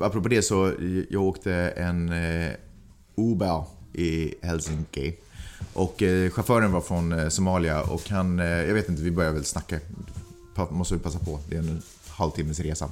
[0.00, 0.72] apropå, det så,
[1.10, 2.52] jag åkte en eh,
[3.16, 5.16] Uber i Helsinki.
[5.72, 9.34] Och eh, chauffören var från eh, Somalia och han, eh, jag vet inte, vi började
[9.34, 9.80] väl snacka.
[10.70, 12.90] Måste vi passa på, det är en halvtimmes resa.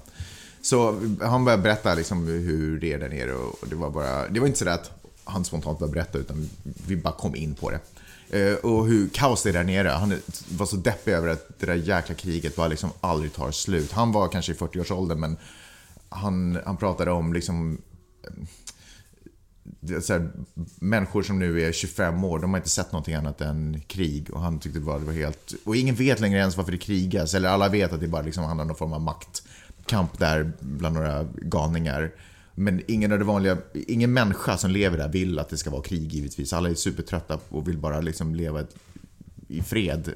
[0.63, 4.41] Så han började berätta liksom hur det är där nere och det var bara, det
[4.41, 4.91] var inte så att
[5.25, 6.49] han spontant började berätta utan
[6.87, 7.81] vi bara kom in på det.
[8.31, 9.89] Eh, och hur kaos det är där nere.
[9.89, 10.15] Han
[10.49, 13.93] var så deppig över att det där jäkla kriget bara liksom aldrig tar slut.
[13.93, 15.37] Han var kanske i 40-årsåldern men
[16.09, 17.79] han, han pratade om liksom
[18.25, 18.33] eh,
[20.09, 20.31] här,
[20.81, 24.31] människor som nu är 25 år, de har inte sett någonting annat än krig.
[24.31, 25.55] Och han tyckte bara det var helt...
[25.65, 27.35] Och ingen vet längre ens varför det krigas.
[27.35, 30.95] Eller alla vet att det bara liksom handlar om någon form av maktkamp där bland
[30.95, 32.13] några galningar.
[32.59, 35.83] Men ingen av det vanliga, ingen människa som lever där vill att det ska vara
[35.83, 36.53] krig givetvis.
[36.53, 38.65] Alla är supertrötta och vill bara liksom leva
[39.49, 40.15] i fred.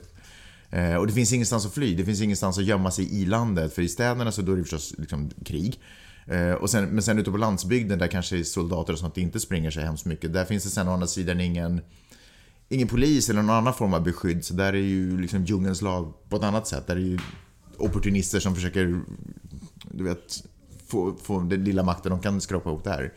[0.70, 3.74] Eh, och det finns ingenstans att fly, det finns ingenstans att gömma sig i landet.
[3.74, 5.80] För i städerna så då är det förstås liksom krig.
[6.26, 9.70] Eh, och sen, men sen ute på landsbygden där kanske soldater och sånt inte springer
[9.70, 10.32] sig hemskt mycket.
[10.32, 11.80] Där finns det sen å andra sidan ingen,
[12.68, 14.44] ingen polis eller någon annan form av beskydd.
[14.44, 16.86] Så där är ju liksom djungelns lag på ett annat sätt.
[16.86, 17.18] Där är ju
[17.78, 19.00] opportunister som försöker
[19.90, 20.44] du vet,
[20.92, 23.12] få, få den lilla makten de kan skrapa ihop det här.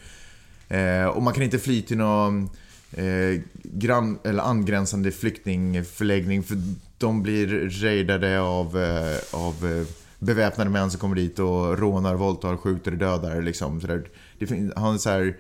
[0.68, 2.50] Eh, och man kan inte fly till någon
[2.92, 6.58] eh, grann, eller angränsande flyktingförläggning för
[6.98, 9.88] de blir raidade av, eh, av eh,
[10.20, 13.42] beväpnade män som kommer dit och rånar, våldtar, skjuter, dödar.
[13.42, 14.08] Liksom, så där.
[14.40, 15.38] Det, han så här,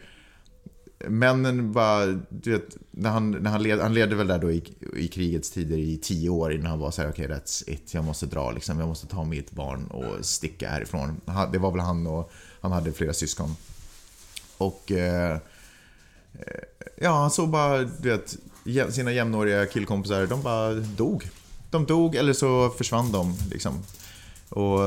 [1.07, 4.63] männen bara, du vet, när han, när han, led, han ledde väl där då i,
[4.95, 7.93] i krigets tider i tio år innan han var så här, okej okay, that's it,
[7.93, 11.21] jag måste dra liksom, jag måste ta mitt barn och sticka härifrån.
[11.51, 12.31] Det var väl han och
[12.61, 13.55] han hade flera syskon.
[14.57, 15.39] Och eh, eh
[16.95, 18.37] ja, han såg bara, du vet,
[18.93, 21.29] sina jämnåriga killkompisar, de bara dog.
[21.71, 23.83] De dog eller så försvann de liksom.
[24.49, 24.79] Och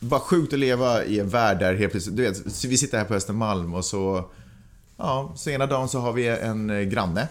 [0.00, 3.04] bara sjukt att leva i en värld där helt plötsligt, du vet, vi sitter här
[3.04, 4.30] på Östermalm och så
[5.02, 7.28] Ja, så ena dagen så har vi en eh, granne.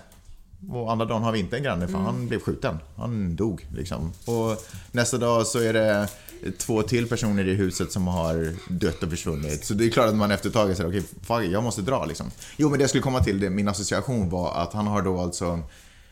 [0.69, 2.05] Och andra dagen har vi inte en granne för mm.
[2.05, 2.77] han blev skjuten.
[2.95, 4.11] Han dog liksom.
[4.25, 6.07] Och nästa dag så är det
[6.57, 9.65] två till personer i huset som har dött och försvunnit.
[9.65, 12.05] Så det är klart att man efter ett tag säger okej, okay, jag måste dra
[12.05, 12.31] liksom.
[12.57, 15.19] Jo, men det jag skulle komma till, det, min association var att han har då
[15.19, 15.59] alltså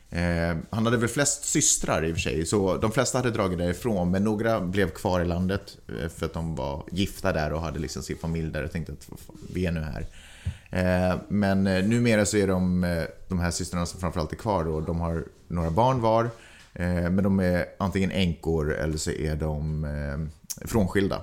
[0.10, 3.57] Eh, han hade väl flest systrar i och för sig, så de flesta hade dragit
[3.57, 7.62] därifrån, men några blev kvar i landet eh, för att de var gifta där och
[7.62, 9.10] hade liksom sin familj där och tänkte att
[9.53, 10.05] vi är nu här.
[10.69, 14.63] Eh, men eh, numera så är de, eh, de här systrarna som framförallt är kvar
[14.63, 16.30] då, de har några barn var.
[17.10, 20.30] Men de är antingen änkor eller så är de
[20.65, 21.21] frånskilda.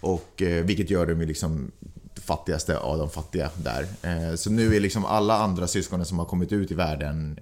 [0.00, 1.70] Och, vilket gör dem ju liksom
[2.14, 4.36] fattigaste av de fattiga där.
[4.36, 7.40] Så nu är liksom alla andra syskonen som har kommit ut i världen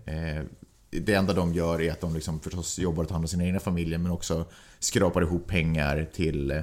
[1.01, 3.44] det enda de gör är att de liksom förstås jobbar och tar hand om sina
[3.44, 4.44] egna familjer men också
[4.79, 6.62] skrapar ihop pengar till,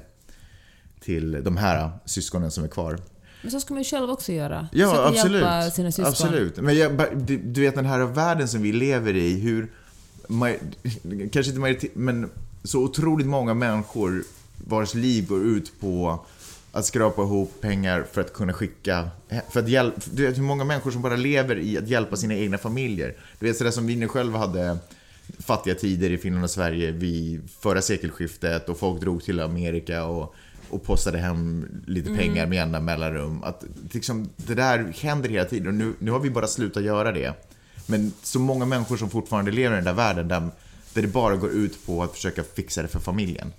[1.00, 3.00] till de här syskonen som är kvar.
[3.42, 4.68] Men så ska man ju själv också göra.
[4.72, 5.42] Ja, Försöka absolut.
[5.42, 6.06] hjälpa sina syskon.
[6.06, 6.58] Absolut.
[6.58, 9.68] Men jag, du, du vet den här världen som vi lever i, hur...
[11.32, 12.30] Kanske inte majoritet, men
[12.64, 14.24] så otroligt många människor
[14.68, 16.26] vars liv går ut på
[16.72, 19.10] att skrapa ihop pengar för att kunna skicka...
[19.50, 22.34] För att hjälpa, du vet hur många människor som bara lever i att hjälpa sina
[22.34, 23.16] egna familjer.
[23.40, 24.78] Du vet sådär som vi nu själva hade
[25.40, 30.36] fattiga tider i Finland och Sverige vid förra sekelskiftet och folk drog till Amerika och,
[30.70, 33.44] och postade hem lite pengar med jämna mellanrum.
[33.44, 37.12] Att, liksom, det där händer hela tiden och nu, nu har vi bara slutat göra
[37.12, 37.34] det.
[37.88, 40.50] Men så många människor som fortfarande lever i den där världen där,
[40.94, 43.54] där det bara går ut på att försöka fixa det för familjen.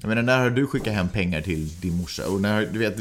[0.00, 2.26] Jag menar, när har du skickat hem pengar till din morsa?
[2.28, 2.94] Och när, du vet,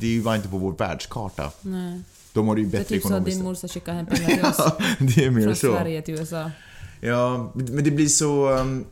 [0.00, 1.50] det är ju bara inte på vår världskarta.
[1.60, 2.00] Nej.
[2.32, 3.36] De har det ju Det är bättre typ så att ekonomiskt.
[3.36, 5.72] din morsa skickar hem pengar till oss Ja, det är mer från så.
[5.72, 6.50] Sverige till USA.
[7.00, 8.50] Ja, men det blir så...
[8.50, 8.84] um,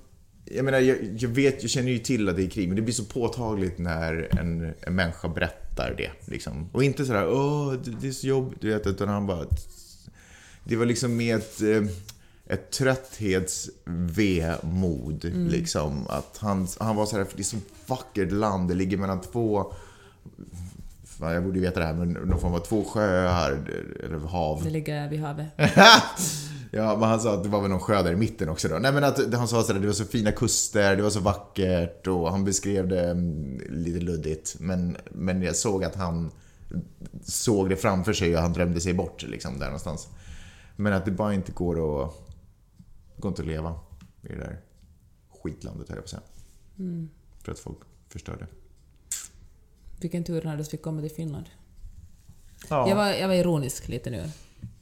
[0.50, 2.82] Jag menar, jag, jag vet, jag känner ju till att det är krig, men det
[2.82, 6.10] blir så påtagligt när en, en människa berättar det.
[6.24, 6.68] Liksom.
[6.72, 9.46] Och inte sådär, åh, det, är så jobbigt, du vet, utan han bara...
[10.64, 11.82] Det var liksom med ett, eh,
[12.46, 16.06] ett trötthets-vemod, liksom.
[16.08, 17.56] Att han, han var såhär, för det är så
[17.86, 19.72] vackert land, det ligger mellan två...
[21.04, 23.58] Fan, jag borde ju veta det här, men någon form av två sjöar,
[24.04, 24.64] eller hav.
[24.64, 25.46] Det ligger vid havet.
[26.76, 28.78] Ja, men han sa att det var väl någon sjö där i mitten också då.
[28.78, 32.06] Nej men att han sa sådär, det var så fina kuster, det var så vackert
[32.06, 34.56] och han beskrev det mm, lite luddigt.
[34.60, 36.30] Men, men jag såg att han
[37.22, 40.08] såg det framför sig och han drömde sig bort liksom där någonstans.
[40.76, 42.12] Men att det bara inte går att,
[43.16, 43.80] går inte att leva
[44.22, 44.60] i det där
[45.42, 46.22] skitlandet höll jag på att säga.
[47.42, 48.46] För att folk förstör det.
[50.00, 51.46] Vilken tur att vi komma till Finland.
[52.68, 52.88] Ja.
[52.88, 54.30] Jag, var, jag var ironisk lite nu.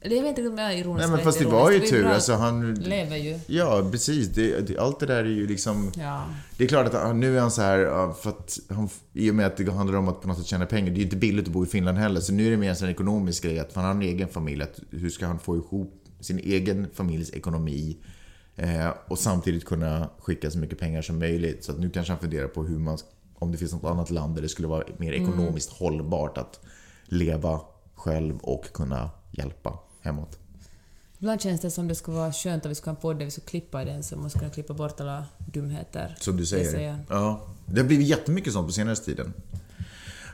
[0.05, 1.93] Eller jag vet inte om jag är ironisk Nej men fast det var ju ironisk.
[1.93, 2.13] tur, bra.
[2.13, 2.73] alltså han...
[2.75, 3.39] lever ju.
[3.47, 4.27] Ja, precis.
[4.27, 5.91] Det, det, allt det där är ju liksom...
[5.95, 6.23] Ja.
[6.57, 9.35] Det är klart att han- nu är han så här, för att han, i och
[9.35, 10.89] med att det handlar om att på något sätt tjäna pengar.
[10.89, 12.83] Det är ju inte billigt att bo i Finland heller, så nu är det mer
[12.83, 14.63] en ekonomisk grej att han har en egen familj.
[14.63, 17.97] Att hur ska han få ihop sin egen familjs ekonomi
[18.55, 21.63] eh, och samtidigt kunna skicka så mycket pengar som möjligt.
[21.63, 22.97] Så att nu kanske han funderar på hur man,
[23.35, 26.59] om det finns något annat land där det skulle vara mer ekonomiskt hållbart att
[27.05, 27.59] leva
[27.95, 30.37] själv och kunna hjälpa hemåt.
[31.19, 33.25] Ibland känns det som det skulle vara skönt om vi skulle ha en podd där
[33.25, 36.15] vi skulle klippa i den så man skulle kunna klippa bort alla dumheter.
[36.19, 36.71] Som du säger.
[36.71, 36.97] säger.
[37.09, 37.41] Ja.
[37.65, 39.33] Det har blivit jättemycket sånt på senaste tiden.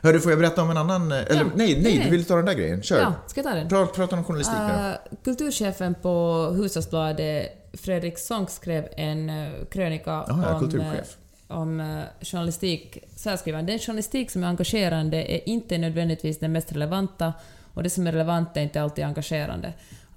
[0.02, 1.12] Hörru, får jag berätta om en annan...
[1.12, 1.46] Eller Ja.
[1.54, 2.82] nej, nej, du ville ta den där grejen.
[2.82, 3.00] Kör.
[3.00, 3.68] Ja, ska jag ta den?
[3.68, 4.72] Prata, prata om journalistik nu.
[4.74, 11.16] Uh, kulturchefen på Hushållsbladet, Fredrik Sonck, skrev en uh, krönika Jaha, ja, om, kulturchef.
[11.48, 12.98] eh, om journalistik.
[13.16, 17.32] Så här skriver han, den journalistik som är engagerande är inte nödvändigtvis den mest relevanta
[17.74, 19.72] och det som är relevant är inte alltid engagerande.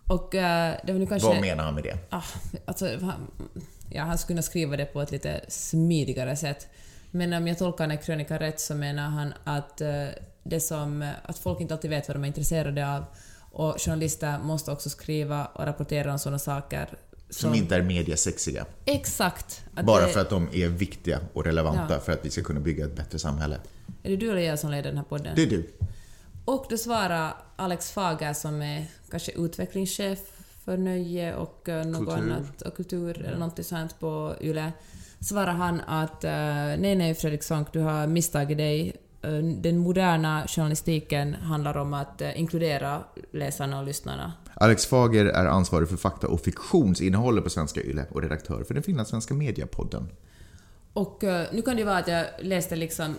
[0.07, 1.27] Och eh, det var nu kanske...
[1.27, 1.97] Vad menar han med det?
[2.09, 2.23] Ah,
[2.65, 3.31] alltså, han,
[3.89, 6.67] ja, han skulle kunna skriva det på ett lite smidigare sätt.
[7.11, 10.05] Men om jag tolkar den här krönikan rätt så menar han att, eh,
[10.43, 13.05] det som, att folk inte alltid vet vad de är intresserade av
[13.51, 16.87] och journalister måste också skriva och rapportera om sådana saker
[17.29, 18.65] Som inte är mediasexiga.
[18.85, 19.63] Exakt.
[19.83, 21.99] Bara det, för att de är viktiga och relevanta Ja.
[21.99, 23.57] för att vi ska kunna bygga ett bättre samhälle.
[24.03, 25.33] Är det du eller jag som leder den här podden?
[25.35, 25.69] Det är du.
[26.45, 30.19] Och då svarar Alex Fager som är kanske utvecklingschef
[30.65, 32.13] för nöje och eh, något Kultur.
[32.23, 34.71] annat och kultur eller något sånt på YLE.
[35.19, 38.95] Svarar han att eh, nej, nej Fredrik Sonck, du har misstagit dig.
[39.21, 44.33] Eh, Den moderna journalistiken handlar om att inkludera läsarna och lyssnarna.
[44.53, 48.83] Alex Fager är ansvarig för fakta och fiktionsinnehållet på Svenska Yle och redaktör för den
[48.83, 50.09] finlandssvenska mediapodden.
[50.95, 53.15] Och eh, nu kan det vara att jag läste, liksom,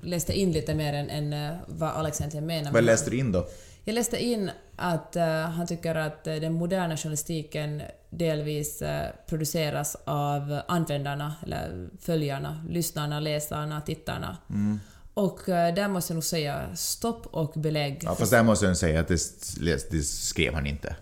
[0.00, 2.72] läste in lite mer än, än eh, vad Alex egentligen menar.
[2.72, 3.48] Vad läste du in då?
[3.84, 10.60] Jag läste in att eh, han tycker att den moderna journalistiken delvis eh, produceras av
[10.68, 14.36] användarna, eller följarna, lyssnarna, läsarna, tittarna.
[14.50, 14.80] Mm.
[15.14, 18.00] Och eh, där måste jag nog säga stopp och belägg.
[18.04, 20.96] Ja, fast där måste jag säga att det, det skrev han inte.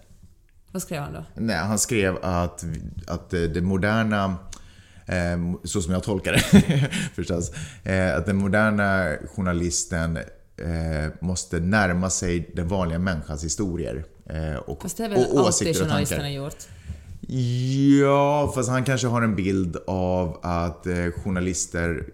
[0.70, 1.24] Vad skrev han då?
[1.34, 2.64] Nej, han skrev att,
[3.06, 4.37] att det moderna,
[5.64, 6.40] så som jag tolkar det
[7.14, 7.50] förstås,
[7.84, 14.04] eh, att den moderna journalisten eh, måste närma sig den vanliga människans historier.
[14.26, 16.56] Eh, och, Fast det är väl och alltid åsikter och journalisterna gjort?
[18.00, 22.06] Ja, fast han kanske har en bild av att eh, journalister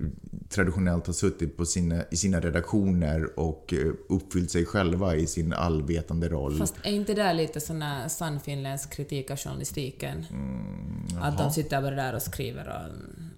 [0.49, 5.53] traditionellt har suttit på sina, i sina redaktioner och eh, uppfyllt sig själva i sin
[5.53, 6.59] allvetande roll.
[6.59, 10.27] Fast är inte det lite sån här sann finländsk kritik av journalistiken?
[11.21, 12.95] att de sitter bara där och skriver och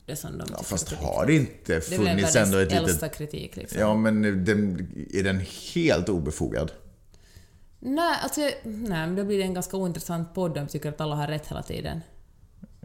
[0.07, 3.17] det som de Mm, ja, fast har det inte Det är funnits ändå ett litet...
[3.17, 3.81] kritik liksom.
[3.81, 5.41] Ja, men den, är den
[5.75, 6.73] helt obefogad?
[7.85, 11.01] Nej, alltså, nej, men då blir det en ganska ointressant podd om jag tycker att
[11.01, 12.01] alla har rätt hela tiden.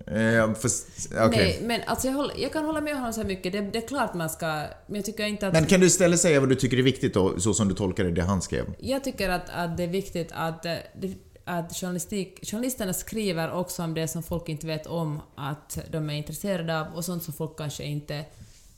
[0.07, 1.29] Eh, fast, okej.
[1.29, 3.53] Nej, men alltså jag, håller, jag kan hålla med honom så här mycket.
[3.53, 4.45] Det, det är klart man ska...
[4.87, 5.53] Men jag tycker inte att...
[5.53, 8.11] Men kan du istället säga vad du tycker är viktigt då, så som du tolkade
[8.11, 8.65] det han skrev?
[8.79, 10.75] Jag tycker att, att det är viktigt att, eh,
[11.45, 16.13] att journalistik, journalisterna skriver också om det som folk inte vet om att de är
[16.13, 18.25] intresserade av och sånt som folk kanske inte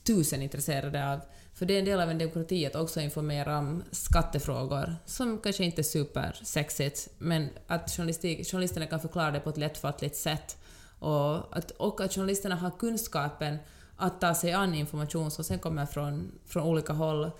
[0.10, 1.19] tusen intresserade av.
[1.54, 5.63] För det är en del av en demokrati att också informera om skattefrågor som kanske
[5.63, 10.58] inte är supersexigt men att journalisterna kan förklara det på ett lättfattligt sätt
[11.00, 13.58] och att, och att journalisterna har kunskapen
[13.98, 17.32] att ta sig an information som sen kommer från, från olika håll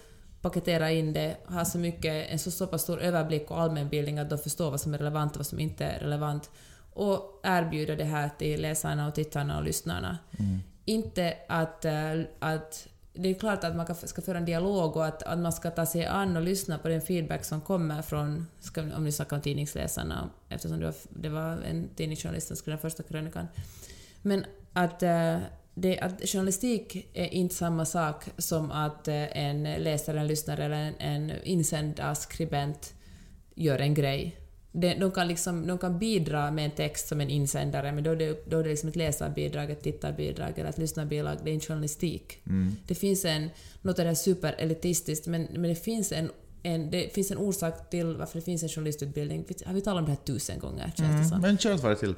[0.42, 4.30] paketera in det, ha så mycket, en så, så pass stor överblick och allmänbildning att
[4.30, 6.50] de förstår vad som är relevant och vad som inte är relevant.
[6.94, 10.18] Och erbjuda det här till läsarna och tittarna och lyssnarna.
[10.40, 10.60] Mm.
[10.90, 12.88] Inte att, eh, att...
[13.14, 15.86] Det är klart att man ska föra en dialog och att, att man ska ta
[15.86, 19.42] sig an och lyssna på den feedback som kommer från, ska, om ni snackar om
[19.42, 23.48] tidningsläsarna, eftersom det var, det var en tidningsjournalist som skrev den första krönikan.
[24.22, 25.38] Men att, eh,
[25.74, 30.76] det, att journalistik är inte samma sak som att eh, en läsare, en lyssnare eller
[30.76, 32.94] en, en insänd skribent
[33.56, 34.39] gör en grej.
[34.72, 38.12] De, de, kan liksom, de kan bidra med en text som en insändare, men då
[38.12, 41.38] är det, då är det liksom ett läsarbidrag, ett tittarbidrag eller ett lyssnarbidrag.
[41.44, 42.42] Det är inte journalistik.
[42.88, 43.50] Det finns en,
[43.82, 46.30] något är det här superelitistiskt, men, men det finns en
[46.64, 49.46] en, det finns en orsak till varför det finns en journalistutbildning.
[49.66, 50.92] Har vi talat om det här tusen gånger?
[50.98, 51.42] Känns det som.
[51.42, 52.16] Men kör ett varv till.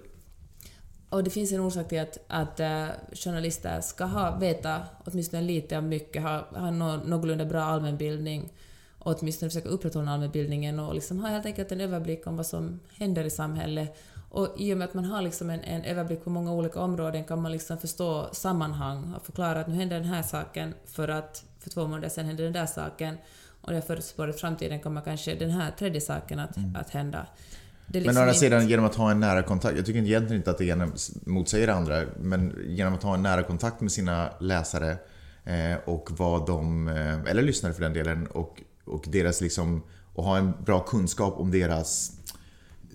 [1.09, 5.77] Och det finns en orsak till att, att eh, journalister ska ha, veta åtminstone lite
[5.77, 8.53] om mycket, ha, ha nå, någorlunda bra allmänbildning
[9.03, 12.79] och åtminstone försöka upprätthålla allmänbildningen och liksom ha helt enkelt en överblick om vad som
[12.97, 13.97] händer i samhället.
[14.29, 17.23] Och i och med att man har liksom en, en överblick på många olika områden
[17.23, 21.43] kan man liksom förstå sammanhang och förklara att nu händer den här saken för att
[21.59, 23.17] för två månader sedan hände den där saken
[23.61, 27.17] och jag förutspår att framtiden kommer kanske den här tredje saken att, att hända.
[27.17, 29.99] Är Men liksom å andra inte- sidan, genom att ha en nära kontakt, jag tycker
[29.99, 30.87] egentligen inte att det ena
[31.25, 34.97] motsäger det andra, men genom att ha en nära kontakt med sina läsare
[35.45, 38.61] eh, och vad de, eh, eller lyssnare för den delen, och,
[38.91, 42.11] och deras liksom, och ha en bra kunskap om deras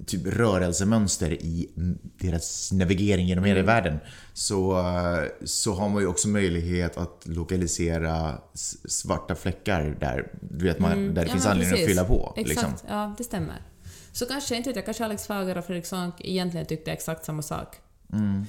[0.07, 3.99] typ rörelsemönster i mm, deras navigering genom medievärlden
[4.33, 8.39] så, eh, så har man ju också möjlighet att lokalisera
[8.89, 11.27] svarta fläckar där, du vet, man, där det Mm.
[11.27, 11.85] Ja, finns anledning precis.
[11.85, 12.35] att fylla på.
[12.37, 12.89] Exakt, Liksom.
[12.89, 13.63] ja det stämmer.
[14.13, 17.43] Så kanske, inte vet jag, kanske Alex Fager och Fredrik Sonck egentligen tyckte exakt samma
[17.43, 17.77] sak.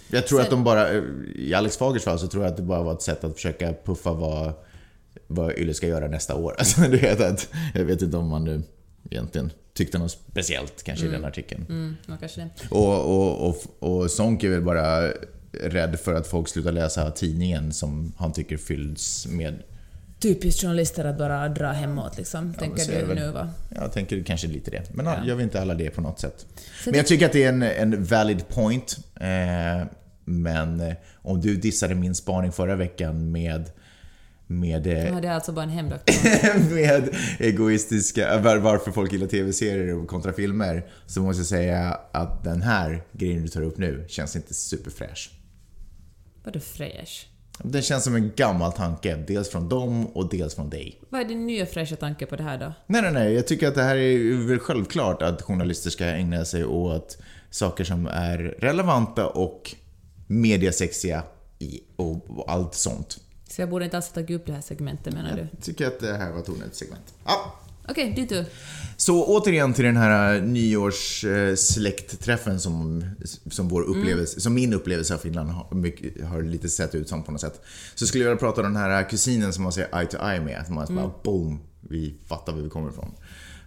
[0.10, 0.94] Jag tror Sen- att de bara,
[1.36, 3.74] i Alex Fagers fall så tror jag att det bara var ett sätt att försöka
[3.86, 4.54] puffa vad,
[5.28, 6.56] vad Yle ska göra nästa år.
[6.60, 8.62] Alltså, du vet att, jag vet inte om man nu
[9.12, 11.66] egentligen tyckte något speciellt kanske i den artikeln.
[11.70, 12.50] Mm, ja, kanske.
[12.70, 15.12] Och, och, och, och Sonck är väl bara
[15.52, 19.64] rädd för att folk slutar läsa tidningen som han tycker fylls med,
[20.20, 23.16] Typiskt journalister att bara dra hemåt liksom, men tänker du väl.
[23.16, 23.50] nu va?
[23.76, 24.84] jag tänker kanske lite det.
[24.94, 25.26] Men Ja.
[25.26, 26.46] gör vi inte alla det på något sätt?
[26.84, 28.98] Så Men jag tycker att det är en, en valid point.
[29.20, 29.88] Eh,
[30.26, 33.70] men eh, om du dissade min spaning förra veckan med
[34.48, 36.16] med, Ja, det är alltså bara en hämndaktion.
[36.76, 42.62] med egoistiska, var, varför folk gillar tv-serier kontra filmer, så måste jag säga att den
[42.62, 45.32] här grejen du tar upp nu känns inte superfräsch.
[46.44, 47.28] Vadå fräsch?
[47.64, 51.02] Den känns som en gammal tanke, dels från dem och dels från dig.
[51.10, 52.74] Vad är din nya fräscha tanke på det här då?
[52.88, 53.34] Nej, nej, nej.
[53.34, 57.18] Jag tycker att det här är väl självklart att journalister ska ägna sig åt
[57.50, 59.76] saker som är relevanta och
[60.28, 61.24] mediasexiga
[61.96, 63.18] och allt sånt.
[63.58, 65.48] Så jag borde inte alls ha tagit upp det här segmentet menar du?
[65.52, 67.14] Jag tycker att det här var ett onödigt segment.
[67.26, 67.56] Ja.
[67.90, 68.46] Okej, din tur.
[68.98, 73.06] Så återigen till den här nyårssläktträffen som,
[73.52, 77.32] som, vår upplevelse, som min upplevelse av Finland har, har lite sett ut som på
[77.32, 77.62] något sätt.
[77.96, 80.42] Så skulle jag vilja prata om den här kusinen som man ser eye to eye
[80.42, 80.60] med.
[80.60, 83.12] Att man bara boom, vi fattar var vi kommer ifrån.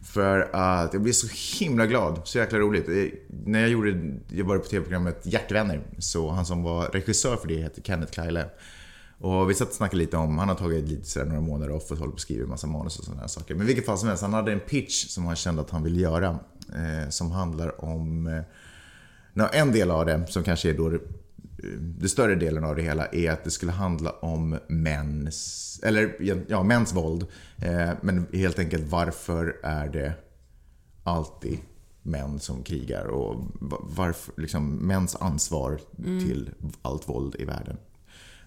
[0.03, 1.27] För att jag blev så
[1.61, 2.89] himla glad, så jäkla roligt.
[2.89, 3.05] Eh,
[3.45, 7.57] När jag gjorde, jag var på tv-programmet Hjärtvänner, så han som var regissör för det
[7.57, 8.51] heter Kenneth Kleile.
[9.21, 11.91] Och vi satt och snackade lite om, han har tagit lite sådär några månader off
[11.91, 13.55] och håller på att skriva massa manus och sådana saker.
[13.55, 15.83] Men i vilket fall som helst, han hade en pitch som han kände att han
[15.83, 16.39] ville göra.
[16.75, 21.01] Eh, som handlar om, eh, en del av det som kanske är då det,
[21.99, 26.17] det större delen av det hela är att det skulle handla om mäns, eller
[26.49, 27.27] ja, mäns våld.
[27.57, 30.13] Eh, men helt enkelt varför är det
[31.05, 31.59] alltid
[32.03, 36.51] män som krigar och va- varför, liksom, mäns ansvar till
[36.83, 37.77] allt våld i världen.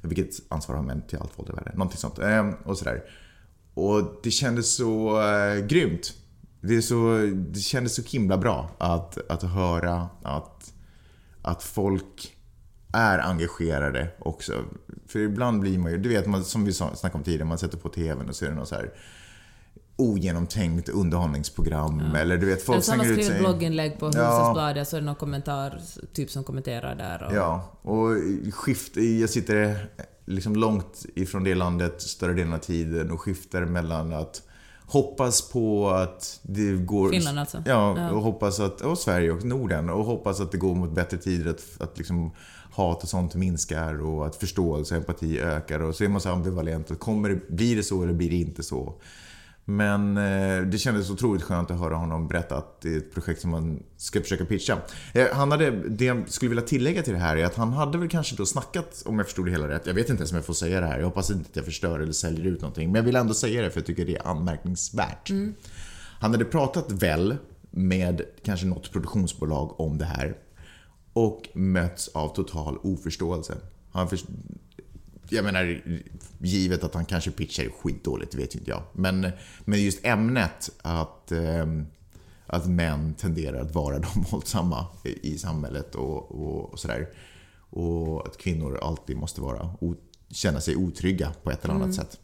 [0.03, 1.73] Vilket ansvar har män till allt våld i världen?
[1.75, 2.19] Någonting sånt.
[2.19, 3.03] Eh, och sådär.
[3.73, 6.13] Och det kändes så eh, grymt.
[6.61, 10.73] Det, är så, det kändes så himla bra att, att höra att,
[11.41, 12.37] att folk
[12.93, 14.63] är engagerade också.
[15.07, 17.77] För ibland blir man ju, du vet man, som vi snackade om tidigare, man sätter
[17.77, 18.93] på TVn och så är det så här
[19.95, 22.15] ogenomtänkt underhållningsprogram.
[22.15, 24.09] Eller du vet, Eller folk så har man skrivit blogginlägg på Ja.
[24.09, 25.81] Hufvudstadsbladet så är det någon kommentar,
[26.13, 27.23] typ som kommenterar där.
[27.27, 28.09] Och, Ja, och
[28.53, 29.89] skift, jag sitter
[30.25, 34.41] liksom långt ifrån det landet större delen av tiden och skiftar mellan att
[34.85, 37.09] hoppas på att det går...
[37.09, 37.63] Finland alltså?
[37.65, 38.11] Ja, Ja.
[38.11, 38.81] och hoppas att...
[38.81, 39.89] Och Sverige och Norden.
[39.89, 42.31] Och hoppas att det går mot bättre tider, att, att liksom
[42.71, 45.79] hat och sånt minskar och att förståelse och empati ökar.
[45.79, 46.99] Och så är man så ambivalent.
[46.99, 48.93] Kommer det, blir det så eller blir det inte så?
[49.65, 53.41] Men eh, det kändes otroligt skönt att höra honom berätta att det är ett projekt
[53.41, 54.77] som man ska försöka pitcha.
[55.13, 57.97] Eh, han hade, det jag skulle vilja tillägga till det här är att han hade
[57.97, 60.35] väl kanske då snackat, om jag förstod det hela rätt, jag vet inte ens om
[60.35, 62.91] jag får säga det här, jag hoppas inte att jag förstör eller säljer ut någonting,
[62.91, 65.29] men jag vill ändå säga det för jag tycker det är anmärkningsvärt.
[66.19, 67.37] Han hade pratat väl
[67.71, 70.35] med kanske något produktionsbolag om det här
[71.13, 73.53] och mötts av total oförståelse.
[73.91, 74.07] Han
[75.33, 75.81] jag menar,
[76.39, 78.83] givet att han kanske pitchar skitdåligt, vet ju inte jag.
[78.93, 79.31] Men,
[79.65, 81.85] men just ämnet att, ehm,
[82.45, 87.09] att män tenderar att vara de våldsamma i, samhället och, och, och sådär.
[87.69, 89.75] Och att kvinnor alltid måste vara,
[90.29, 92.19] känna sig otrygga på ett eller annat sätt.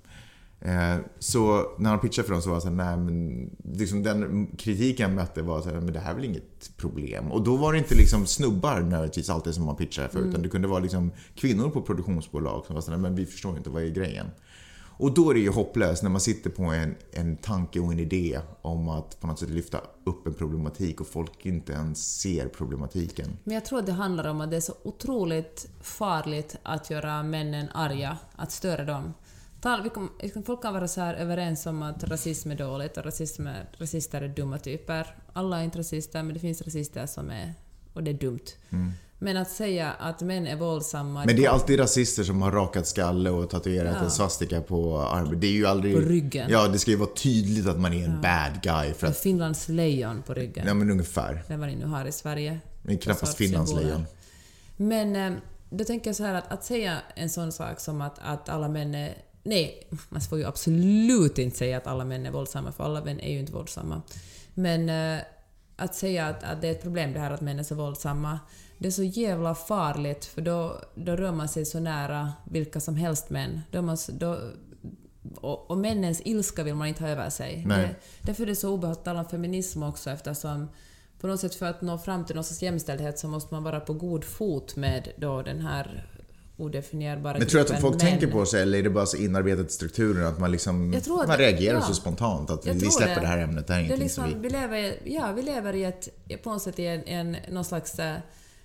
[0.61, 4.47] Eh, Så när han pitchade för dem så var jag såhär, nej men liksom den
[4.57, 7.31] kritiken jag mötte var såhär, men det här är väl inget problem.
[7.31, 10.49] Och då var det inte liksom snubbar nödvändigtvis alltid som man pitchade för, utan det
[10.49, 13.87] kunde vara liksom kvinnor på produktionsbolag som var såhär, men vi förstår inte vad är
[13.89, 14.25] grejen.
[15.01, 17.99] Och då är det ju hopplöst när man sitter på en, en tanke och en
[17.99, 22.47] idé om att på något sätt lyfta upp en problematik och folk inte ens ser
[22.47, 23.37] problematiken.
[23.43, 27.23] Men jag tror att det handlar om att det är så otroligt farligt att göra
[27.23, 29.13] männen arga, att störa dem.
[29.61, 32.97] Ta- vi kom- liksom, Folk kan vara så här överens om att rasism är dåligt
[32.97, 35.15] och rasism är, rasister är dumma typer.
[35.33, 37.53] Alla är inte rasister, men det finns rasister som är...
[37.93, 38.45] Och det är dumt.
[39.21, 41.23] Men att säga att män är våldsamma...
[41.23, 41.25] Mm.
[41.25, 45.39] Men det är alltid rasister som har rakat skalle och tatuerat en svastika på armen.
[45.39, 45.95] Det är ju aldrig...
[45.95, 46.49] På ryggen.
[46.49, 49.17] Ja, det ska ju vara tydligt att man är en bad guy för att...
[49.17, 50.67] Finlands lejon på ryggen.
[50.67, 51.43] Ja, men ungefär.
[51.47, 52.59] Det är vad ni nu har i Sverige.
[52.87, 54.05] Är knappast sorts Finlands lejon.
[54.77, 55.39] Men eh,
[55.69, 58.67] då tänker jag så här att, att säga en sån sak som att, att alla
[58.67, 59.17] män är...
[59.43, 63.19] Nej, man får ju absolut inte säga att alla män är våldsamma, för alla män
[63.19, 64.01] är ju inte våldsamma.
[64.53, 65.23] Men eh,
[65.75, 68.39] att säga att, att det är ett problem det här att män är så våldsamma,
[68.77, 72.95] det är så jävla farligt för då, då rör man sig så nära vilka som
[72.95, 73.61] helst män.
[73.71, 74.39] Då man, då,
[75.35, 77.65] och, och männens ilska vill man inte ha över sig.
[77.67, 80.67] Det, därför är det så obehagligt att tala om feminism också eftersom
[81.19, 83.79] på något sätt för att nå fram till någon sorts jämställdhet så måste man vara
[83.79, 86.18] på god fot med då den här
[86.59, 87.99] odefinierbara Men tror du att folk män.
[87.99, 90.93] tänker på sig eller är det bara så inarbetat i strukturen att man liksom...
[90.93, 91.81] Att man det- reagerar ja.
[91.81, 93.27] så spontant att vi släpper det.
[93.27, 94.47] här ämnet, det här är det är ingenting som liksom, vi...
[94.47, 94.53] vi...
[94.53, 96.09] lever, ja, vi lever i ett,
[96.43, 98.15] på något sätt i en, en, någon slags, eh,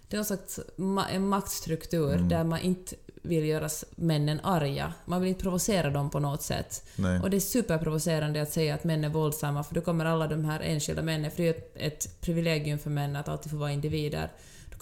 [0.09, 2.29] det är någon slags ma, en maktstruktur Mm.
[2.29, 4.93] där man inte vill göra männen arga.
[5.05, 6.85] Man vill inte provocera dem på något sätt.
[6.97, 7.21] Nej.
[7.21, 10.45] Och det är superprovocerande att säga att män är våldsamma för då kommer alla de
[10.45, 14.33] här enskilda männen, för det är ett privilegium för män att alltid få vara individer.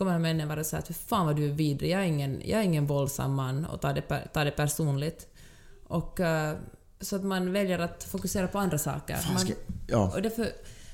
[0.03, 2.61] Kommer männen vara så att för fan vad du är vidrig, jag är ingen, jag
[2.61, 5.29] är ingen våldsam man och ta det, per, ta det personligt.
[5.87, 6.57] Och eh,
[7.01, 9.17] så att man väljer att fokusera på andra saker.
[9.17, 9.53] Fan, man.
[9.87, 10.13] Ja.
[10.15, 10.49] och, därför,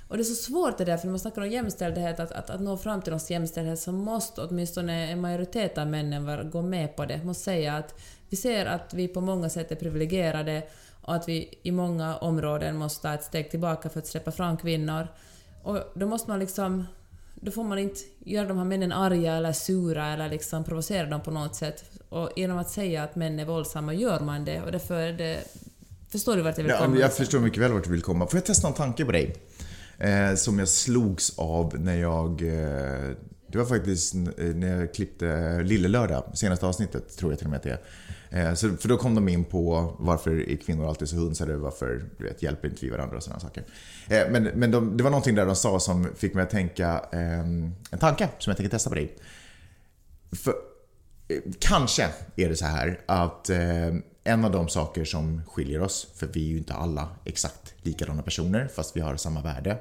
[0.08, 2.50] och det är så svårt det där, för när man snackar om jämställdhet, att, att,
[2.50, 6.96] att nå fram till någon jämställdhet så måste åtminstone en majoritet av männen gå med
[6.96, 7.24] på det.
[7.24, 7.94] Måste säga att
[8.28, 10.62] vi ser att vi på många sätt är privilegierade
[11.02, 14.56] och att vi i många områden måste ta ett steg tillbaka för att släppa fram
[14.56, 15.08] kvinnor.
[15.62, 16.86] Och då måste man liksom...
[17.40, 21.20] Då får man inte göra de här männen arga eller sura eller liksom provocera dem
[21.20, 21.84] på något sätt.
[22.08, 25.38] Och genom att säga att män är våldsamma gör man det och därför är det...
[26.12, 26.90] Förstår du vart jag vill Ja, komma?
[26.90, 28.26] men jag förstår mycket väl vart du vill komma.
[28.26, 29.36] Får jag testa en tanke på dig?
[29.98, 32.42] Eh, som jag slogs av när jag...
[32.42, 33.10] Eh,
[33.52, 37.50] det var faktiskt n- när jag klippte Lille Lördag, senaste avsnittet tror jag till och
[37.50, 37.80] med att det är.
[38.30, 42.02] Eh, så, för då kom de in på varför är kvinnor alltid så hunsade, varför
[42.18, 43.64] du vet, hjälper inte vi varandra och sådana saker.
[44.08, 47.04] Eh, men men de, det var någonting där de sa som fick mig att tänka
[47.12, 49.16] eh, en tanke som jag tänker testa på dig.
[50.32, 50.54] För,
[51.28, 56.12] eh, kanske är det så här att eh, en av de saker som skiljer oss,
[56.14, 59.78] för vi är ju inte alla exakt likadana personer fast vi har samma värde.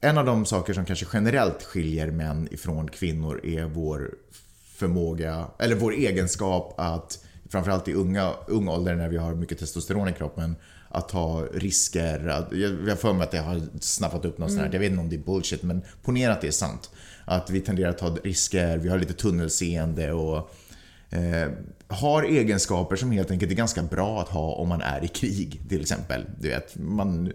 [0.00, 4.14] En av de saker som kanske generellt skiljer män ifrån kvinnor är vår
[4.76, 10.08] förmåga, eller vår egenskap att framförallt i unga, ung ålder när vi har mycket testosteron
[10.08, 10.56] i kroppen,
[10.88, 12.28] att ta risker.
[12.28, 14.70] Att, jag har för mig att jag har snappat upp något sånt här.
[14.72, 16.90] Jag vet inte om det är bullshit, men ponera att det är sant.
[17.24, 20.50] Att vi tenderar att ta risker, vi har lite tunnelseende och
[21.10, 21.50] eh,
[21.88, 25.60] har egenskaper som helt enkelt är ganska bra att ha om man är i krig,
[25.68, 26.24] till exempel.
[26.40, 27.32] Du vet, man,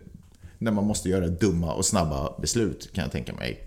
[0.58, 3.64] när man måste göra dumma och snabba beslut, kan jag tänka mig.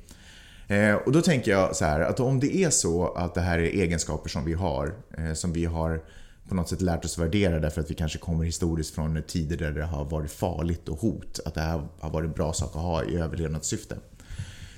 [0.68, 3.59] Eh, och då tänker jag så här, att om det är så att det här
[3.59, 6.03] är egenskaper som vi har, eh, som vi har
[6.51, 9.70] på något sätt lärt oss värdera därför att vi kanske kommer historiskt från tider där
[9.70, 13.05] det har varit farligt och hot, att det här har varit bra sak att ha
[13.05, 13.96] i överlevnadssyfte.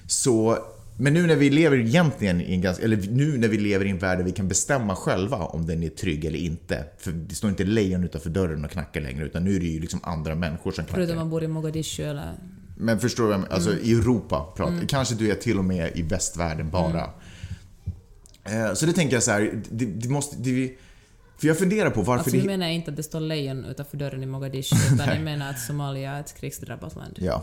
[0.06, 0.58] Så,
[0.98, 3.90] men nu när vi lever egentligen i en ganska, eller nu när vi lever i
[3.90, 6.84] en värld där vi kan bestämma själva om den är trygg eller inte.
[6.98, 9.80] För det står inte lejon utanför dörren och knackar längre utan nu är det ju
[9.80, 10.94] liksom andra människor som knackar.
[10.94, 12.32] Förutom man bor i Mogadishu eller...
[12.76, 13.28] Men förstår du?
[13.28, 13.54] vad jag menar?
[13.54, 14.86] Alltså i Europa, pratar.
[14.88, 17.10] kanske du är till och med i västvärlden bara.
[18.44, 20.36] Eh, Så det tänker jag så här, det, det måste...
[20.36, 20.72] Det,
[21.42, 23.96] för jag funderar på varför Alltså nu menar jag inte att det står lejon utanför
[23.96, 27.18] dörren i Mogadishu, utan jag menar att Somalia är ett krigsdrabbat land.
[27.20, 27.42] Ja.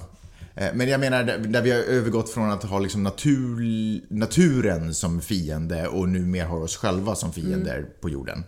[0.55, 3.61] Eh, Men jag menar där, vi har övergått från att ha liksom natur,
[4.07, 8.43] naturen som fiende och nu mer har oss själva som fiender på jorden.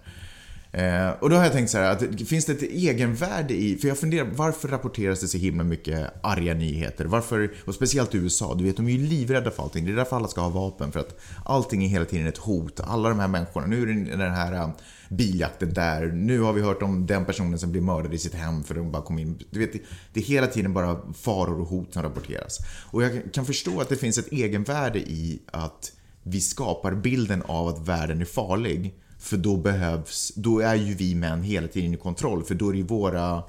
[0.74, 3.88] Eh, och då har jag tänkt så här, att finns det ett egenvärde i, för
[3.88, 7.06] jag funderar, varför rapporteras det så himla mycket arga nyheter?
[7.06, 9.86] Varför, och speciellt i USA, du vet de är ju livrädda för allting.
[9.86, 12.80] Det är därför alla ska ha vapen, för att allting är hela tiden ett hot.
[12.80, 14.70] Alla de här människorna, nu är det den här eh,
[15.10, 18.64] biljakten där, nu har vi hört om den personen som blir mördad i sitt hem
[18.64, 19.40] för att de bara kom in.
[19.50, 19.72] Du vet,
[20.14, 22.58] det är hela tiden bara faror och hot som rapporteras.
[22.92, 25.92] Och jag kan förstå att det finns ett egenvärde i att
[26.24, 28.96] vi skapar bilden av att världen är farlig.
[29.22, 32.44] För då behövs, då är ju vi män hela tiden i kontroll.
[32.44, 33.44] För då är det ju våra,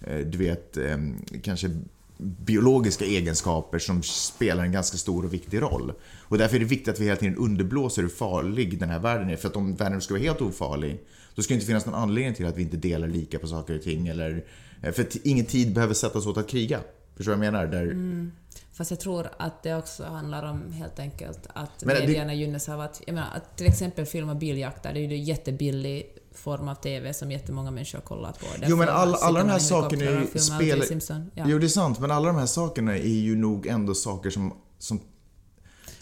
[0.00, 1.70] eh, du vet, ehm, kanske
[2.18, 5.92] biologiska egenskaper som spelar en ganska stor och viktig roll.
[6.20, 9.30] Och därför är det viktigt att vi hela tiden underblåser hur farlig den här världen
[9.30, 9.36] är.
[9.36, 11.00] För att om världen ska vara helt ofarlig,
[11.34, 13.76] då ska det inte finnas någon anledning till att vi inte delar lika på saker
[13.76, 14.08] och ting.
[14.08, 14.44] Eller,
[14.82, 16.80] eh, för att ingen tid behöver sättas åt att kriga.
[17.16, 17.66] Förstår du vad jag menar?
[17.66, 18.32] Där, mm.
[18.72, 22.68] Fast jag tror att det också handlar om helt enkelt att Men det- medierna gynnas
[22.68, 26.68] av att, jag menar, att till exempel filma biljakter, det är ju en jättebillig form
[26.68, 28.46] av TV som jättemånga människor kollar på.
[28.62, 28.92] Jo men Därför
[29.26, 30.82] alla, de här sakerna är ju.
[30.82, 31.30] Simpson.
[31.34, 31.44] Ja.
[31.48, 34.54] Jo det är sant, men alla de här sakerna är ju nog ändå saker som,
[34.78, 35.00] som,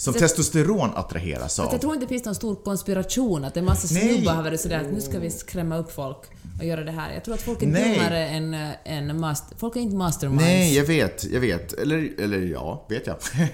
[0.00, 1.72] som Så- testosteron attraheras Att av.
[1.72, 4.14] jag tror inte det finns någon stor konspiration, att en massa Nej.
[4.14, 6.16] snubbar har varit sådär att nu ska vi skrämma upp folk
[6.58, 7.14] och göra det här.
[7.14, 7.94] Jag tror att folk är Nej.
[7.94, 10.44] dummare än, äh, än master, Folk är inte masterminds.
[10.44, 11.72] Nej, jag vet, jag vet.
[11.72, 13.16] Eller, eller ja, vet jag.
[13.16, 13.48] Eh,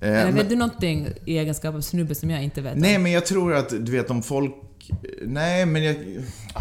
[0.00, 2.74] Eller men- vet du någonting i egenskap av snubbe som jag inte vet?
[2.74, 2.78] om?
[2.80, 4.54] Nej, men jag tror att, du vet om folk...
[5.22, 5.96] Nej, men jag...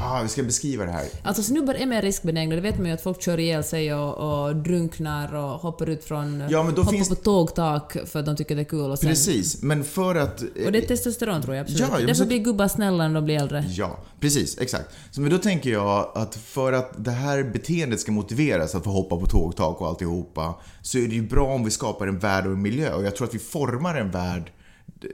[0.04, 1.06] Ah, vi ska beskriva det här.
[1.24, 4.45] Alltså snubbar är mer riskbenägna, det vet man ju att folk kör ihjäl sig och,
[4.47, 6.43] och drunknar och hoppar ut från...
[6.49, 8.99] Ja, men då hoppar finns- på tågtak för att de tycker det är kul och
[8.99, 9.10] sen...
[9.10, 10.41] Precis, men för att...
[10.41, 11.80] Och det är testosteron tror jag absolut.
[11.82, 13.66] Ja, ja, men Därför så- blir gubbar snälla när de blir äldre.
[13.70, 14.58] Ja, precis.
[14.58, 14.89] Exakt.
[15.12, 18.89] Så, men då tänker jag att för att det här beteendet ska motiveras, att få
[18.89, 22.45] hoppa på tågtak och alltihopa, så är det ju bra om vi skapar en värld
[22.45, 22.93] och en miljö.
[22.93, 24.51] Och jag tror att vi formar en värld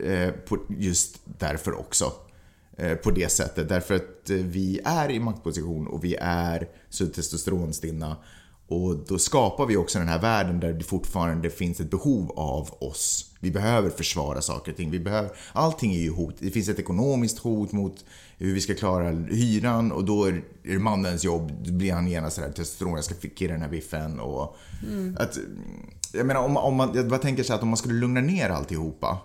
[0.06, 2.12] eh, på just därför också.
[2.80, 3.70] Eh, på det sättet.
[3.70, 8.18] Därför att eh, vi är i maktposition och vi är så testosteronstinna.
[8.68, 12.70] Och då skapar vi också den här världen där det fortfarande finns ett behov av
[12.80, 13.32] oss.
[13.40, 14.92] Vi behöver försvara saker och ting.
[14.92, 16.36] Vi behöver, allting är ju hot.
[16.40, 18.06] Det finns ett ekonomiskt hot mot
[18.38, 21.52] hur vi ska klara hyran och då är det mannens jobb.
[21.66, 24.58] Då blir han genast sådär testosteron, jag ska killa den här biffen och...
[25.18, 25.38] Att,
[26.14, 28.22] jag menar om, om man, jag bara tänker så här att om man skulle lugna
[28.22, 29.18] ner alltihopa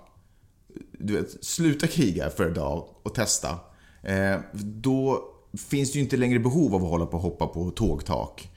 [0.99, 3.59] du vet, sluta kriga för idag dag och testa.
[4.03, 5.25] Eh, då
[5.69, 8.51] finns det ju inte längre behov av att hålla på och hoppa på tågtak.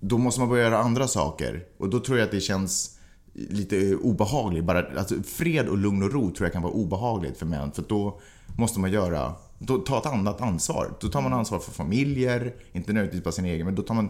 [0.00, 1.66] Då måste man börja göra andra saker.
[1.78, 2.98] Och då tror jag att det känns
[3.32, 4.64] lite obehagligt.
[4.64, 7.72] Bara, alltså, fred och lugn och ro tror jag kan vara obehagligt för män.
[7.72, 8.20] För då
[8.58, 10.94] måste man göra, då, ta ett annat ansvar.
[11.00, 14.08] Då tar man ansvar för familjer, inte nödvändigtvis bara sin egen, men då tar man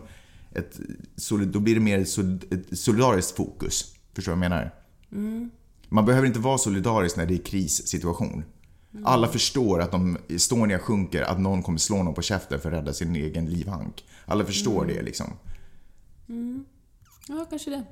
[0.55, 0.81] ett,
[1.53, 3.95] då blir det mer ett solidariskt fokus.
[4.15, 4.75] Förstår du vad jag menar?
[5.13, 5.51] Mm.
[5.93, 8.45] Man behöver inte vara solidarisk när det är krissituation.
[9.05, 12.78] Alla förstår att om Estonia sjunker, att någon kommer slå någon på käften för att
[12.78, 14.05] rädda sin egen livhank.
[14.24, 15.26] Alla förstår det liksom.
[17.28, 17.84] Ja, kanske det.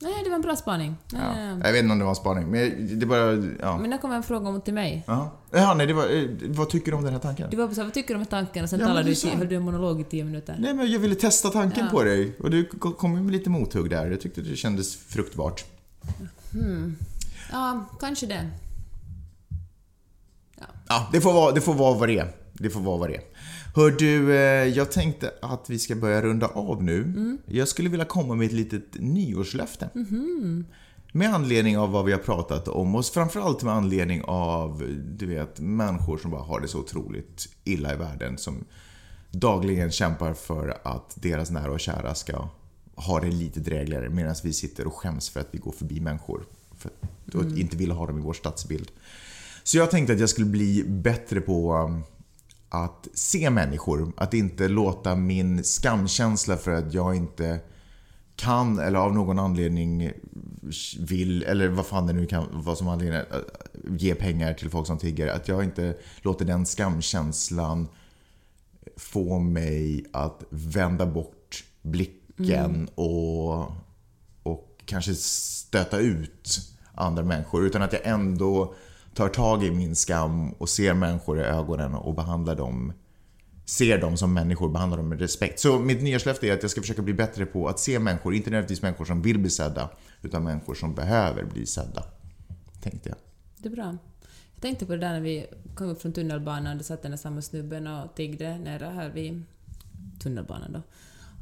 [0.00, 0.96] Nej, det var en bra spaning.
[1.12, 1.24] Mm.
[1.24, 1.34] Ja.
[1.34, 1.60] nej.
[1.64, 3.32] Jag vet inte om det var en spaning, men det bara...
[3.60, 3.78] Ja.
[3.78, 5.04] Men där kommer en fråga om till mig.
[5.06, 5.28] Jaha.
[5.50, 7.50] Ja, nej, det var, eh, vad tycker du om den här tanken?
[7.50, 8.64] Du var på så här, vad tycker du om tanken?
[8.64, 10.56] Och sen Ja, talade du, höll du en monolog i tio minuter.
[10.58, 11.90] Nej, men jag ville testa tanken Ja.
[11.90, 14.10] på dig och du kom med lite mothugg där.
[14.10, 15.64] Jag tyckte det kändes fruktbart.
[17.52, 18.50] Ja, kanske det.
[20.88, 22.32] Ja, det får vara, det får vara vad det är.
[22.52, 23.22] Det får vara vad det är.
[23.74, 27.38] Hör du, eh, jag tänkte att vi ska börja runda av nu.
[27.46, 29.90] Jag skulle vilja komma med ett litet nyårslöfte.
[31.12, 35.60] Med anledning av vad vi har pratat om och framförallt med anledning av, du vet,
[35.60, 38.64] människor som bara har det så otroligt illa i världen som,
[39.30, 42.48] dagligen kämpar för att deras nära och kära ska
[42.96, 46.46] ha det lite drägligare medan vi sitter och skäms för att vi går förbi människor.
[46.76, 46.90] För
[47.26, 47.58] att mm.
[47.58, 48.90] inte vill ha dem i vår stadsbild.
[49.62, 52.02] Så jag tänkte att jag skulle bli bättre på um,
[52.68, 54.12] att se människor.
[54.16, 57.60] Att inte låta min skamkänsla för att jag inte
[58.36, 60.10] kan eller av någon anledning
[60.98, 63.24] vill, eller vad fan det nu kan vara som anledning, äh,
[63.88, 65.28] ge pengar till folk som tigger.
[65.28, 67.88] Att jag inte låter den skamkänslan
[68.96, 72.88] få mig att vända bort blicken mm.
[72.94, 73.62] och,
[74.42, 76.60] och kanske stöta ut
[76.94, 77.66] andra människor.
[77.66, 78.74] Utan att jag ändå
[79.14, 82.92] tar tag i min skam och ser människor i ögonen och behandlar dem
[83.64, 85.60] ser dem som människor, behandlar dem med respekt.
[85.60, 88.50] Så mitt nyårslöfte är att jag ska försöka bli bättre på att se människor, inte
[88.50, 89.90] nödvändigtvis människor som vill bli sedda,
[90.22, 92.04] utan människor som behöver bli sedda.
[92.80, 93.18] Tänkte jag.
[93.58, 93.96] Det är bra.
[94.54, 97.10] Jag tänkte på det där när vi kom upp från tunnelbanan, och det satt den
[97.10, 99.42] där samma snubben och tiggde nere här vid
[100.22, 100.82] tunnelbanan då.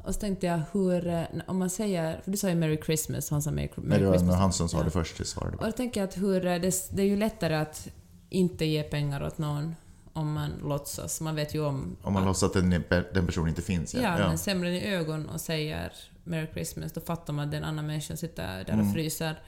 [0.03, 3.29] Och så tänkte jag hur, eh, om man säger, för du sa ju Merry Christmas,
[3.29, 4.35] han sa Merry, Merry Nej, det var Christmas.
[4.35, 6.89] han som sa det först, det svarade Och då tänker jag att hur, eh, det,
[6.91, 7.87] det är ju lättare att
[8.29, 9.75] inte ge pengar åt någon
[10.13, 11.21] om man låtsas.
[11.21, 11.97] Man vet ju om...
[12.01, 12.83] Om man att, låtsas att den,
[13.13, 14.01] den personen inte finns, ja.
[14.01, 14.53] Ja, ja.
[14.53, 15.93] men den i ögon och säger
[16.23, 18.93] Merry Christmas, då fattar man att den andra människan sitter där och mm.
[18.93, 19.41] fryser.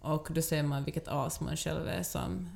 [0.00, 2.48] Och då ser man vilket as man själv är som...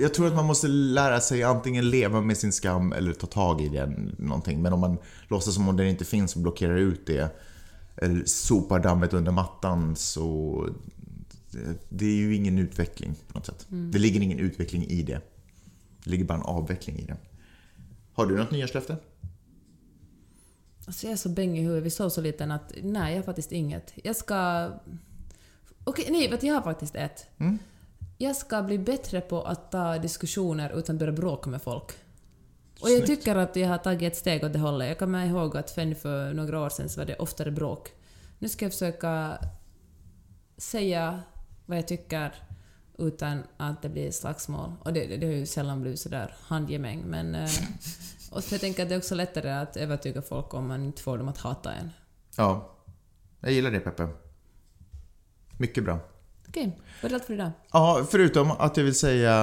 [0.00, 3.60] Jag tror att man måste lära sig antingen leva med sin skam eller ta tag
[3.60, 4.62] i den någonting.
[4.62, 4.98] Men om man
[5.28, 7.36] låtsas som om den inte finns och blockerar ut det,
[7.96, 10.68] eller sopar dammet under mattan, så...
[11.88, 13.66] Det, är ju ingen utveckling på något sätt.
[13.70, 13.90] Mm.
[13.90, 15.20] Det ligger ingen utveckling i det.
[16.04, 17.16] Det ligger bara en avveckling i det.
[18.12, 18.96] Har du något nyårslöfte?
[20.86, 21.84] Alltså jag är så bäng i huvudet.
[21.84, 23.94] Vi sov så liten att nej, jag har faktiskt inget.
[24.04, 24.70] Jag ska...
[25.84, 27.26] Okej, nej, vet jag har faktiskt ett.
[27.38, 27.58] Mm.
[28.22, 31.92] Jag ska bli bättre på att ta diskussioner utan börja bråka med folk.
[32.80, 34.88] Och jag tycker att jag har tagit ett steg åt det hållet.
[34.88, 37.88] Jag kommer ihåg att för, några år sedan så var det oftare bråk.
[38.38, 39.38] Nu ska jag försöka
[40.56, 41.22] säga
[41.66, 42.34] vad jag tycker
[42.98, 44.72] utan att det blir slagsmål.
[44.80, 47.34] Och det, det har ju sällan blivit sådär handgemäng, men...
[47.34, 47.50] Eh,
[48.32, 51.18] och jag tänker att det är också lättare att övertyga folk om man inte får
[51.18, 51.90] dem att hata en.
[52.36, 52.76] Ja.
[53.40, 54.08] Jag gillar det, Peppe.
[55.58, 56.11] Mycket bra.
[56.52, 57.50] Okej, var det allt för idag?
[57.72, 59.34] Ja, förutom att jag vill säga...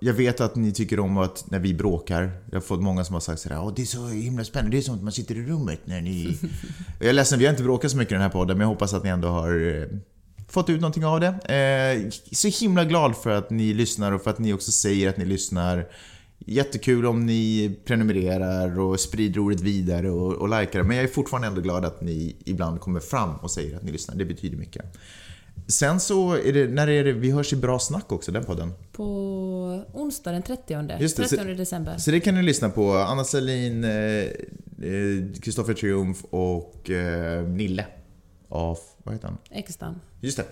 [0.00, 2.30] Jag vet att ni tycker om att när vi bråkar.
[2.50, 4.80] Jag har fått många som har sagt sådär Åh, det är så himla spännande, det
[4.80, 6.38] är som att man sitter i rummet när ni...
[7.00, 8.68] jag är ledsen, vi har inte bråkat så mycket i den här podden, men jag
[8.68, 9.98] hoppas att ni ändå har eh,
[10.48, 11.28] fått ut någonting av det.
[11.28, 15.16] Eh, så himla glad för att ni lyssnar och för att ni också säger att
[15.16, 15.88] ni lyssnar.
[16.38, 21.48] Jättekul om ni prenumererar och sprider ordet vidare och, och likar Men jag är fortfarande
[21.48, 24.14] ändå glad att ni ibland kommer fram och säger att ni lyssnar.
[24.14, 24.84] Det betyder mycket.
[25.68, 28.72] Sen så är det, när är det, vi hörs i Bra Snack också, den podden.
[28.92, 29.04] På
[29.92, 30.96] onsdag den 30.
[31.00, 31.98] Just det, 30 december.
[31.98, 32.92] Så det kan ni lyssna på.
[32.92, 33.82] Anna Selin,
[35.42, 37.86] Kristoffer eh, eh Triumf och eh, Nille.
[38.48, 39.38] Av, vad heter han?
[39.50, 39.94] Ekestam.
[40.20, 40.44] Just det.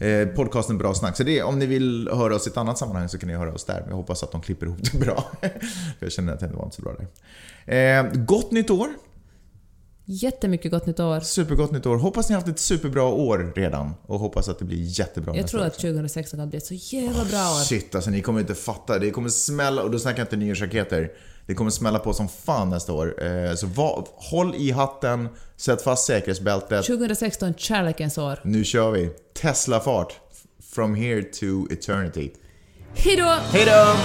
[0.00, 1.16] Eh, podcasten Bra Snack.
[1.16, 3.52] Så det, om ni vill höra oss i ett annat sammanhang så kan ni höra
[3.52, 3.84] oss där.
[3.88, 5.24] Jag hoppas att de klipper ihop det bra.
[5.98, 7.06] jag känner att det var inte så bra där.
[7.74, 8.88] Eh, gott nytt år!
[10.08, 11.20] Jättemycket gott nytt år.
[11.20, 11.96] Supergott nytt år.
[11.96, 13.94] Hoppas ni har haft ett superbra år redan.
[14.06, 17.24] Och hoppas att det blir jättebra Jag tror att 2016 kan bli ett så jävla
[17.24, 17.64] bra år.
[17.64, 18.98] Shit alltså, ni kommer inte fatta.
[18.98, 21.10] Det kommer smälla, och då snackar jag inte nyårsraketer.
[21.46, 23.24] Det kommer smälla på som fan nästa år.
[23.24, 26.86] Eh, så var, håll i hatten, sätt fast säkerhetsbältet.
[26.86, 28.40] 2016, kärlekens år.
[28.44, 29.10] Nu kör vi.
[29.42, 30.12] Tesla-fart.
[30.72, 32.30] From here to eternity.
[32.94, 33.24] Hejdå!
[33.24, 33.96] Hejdå!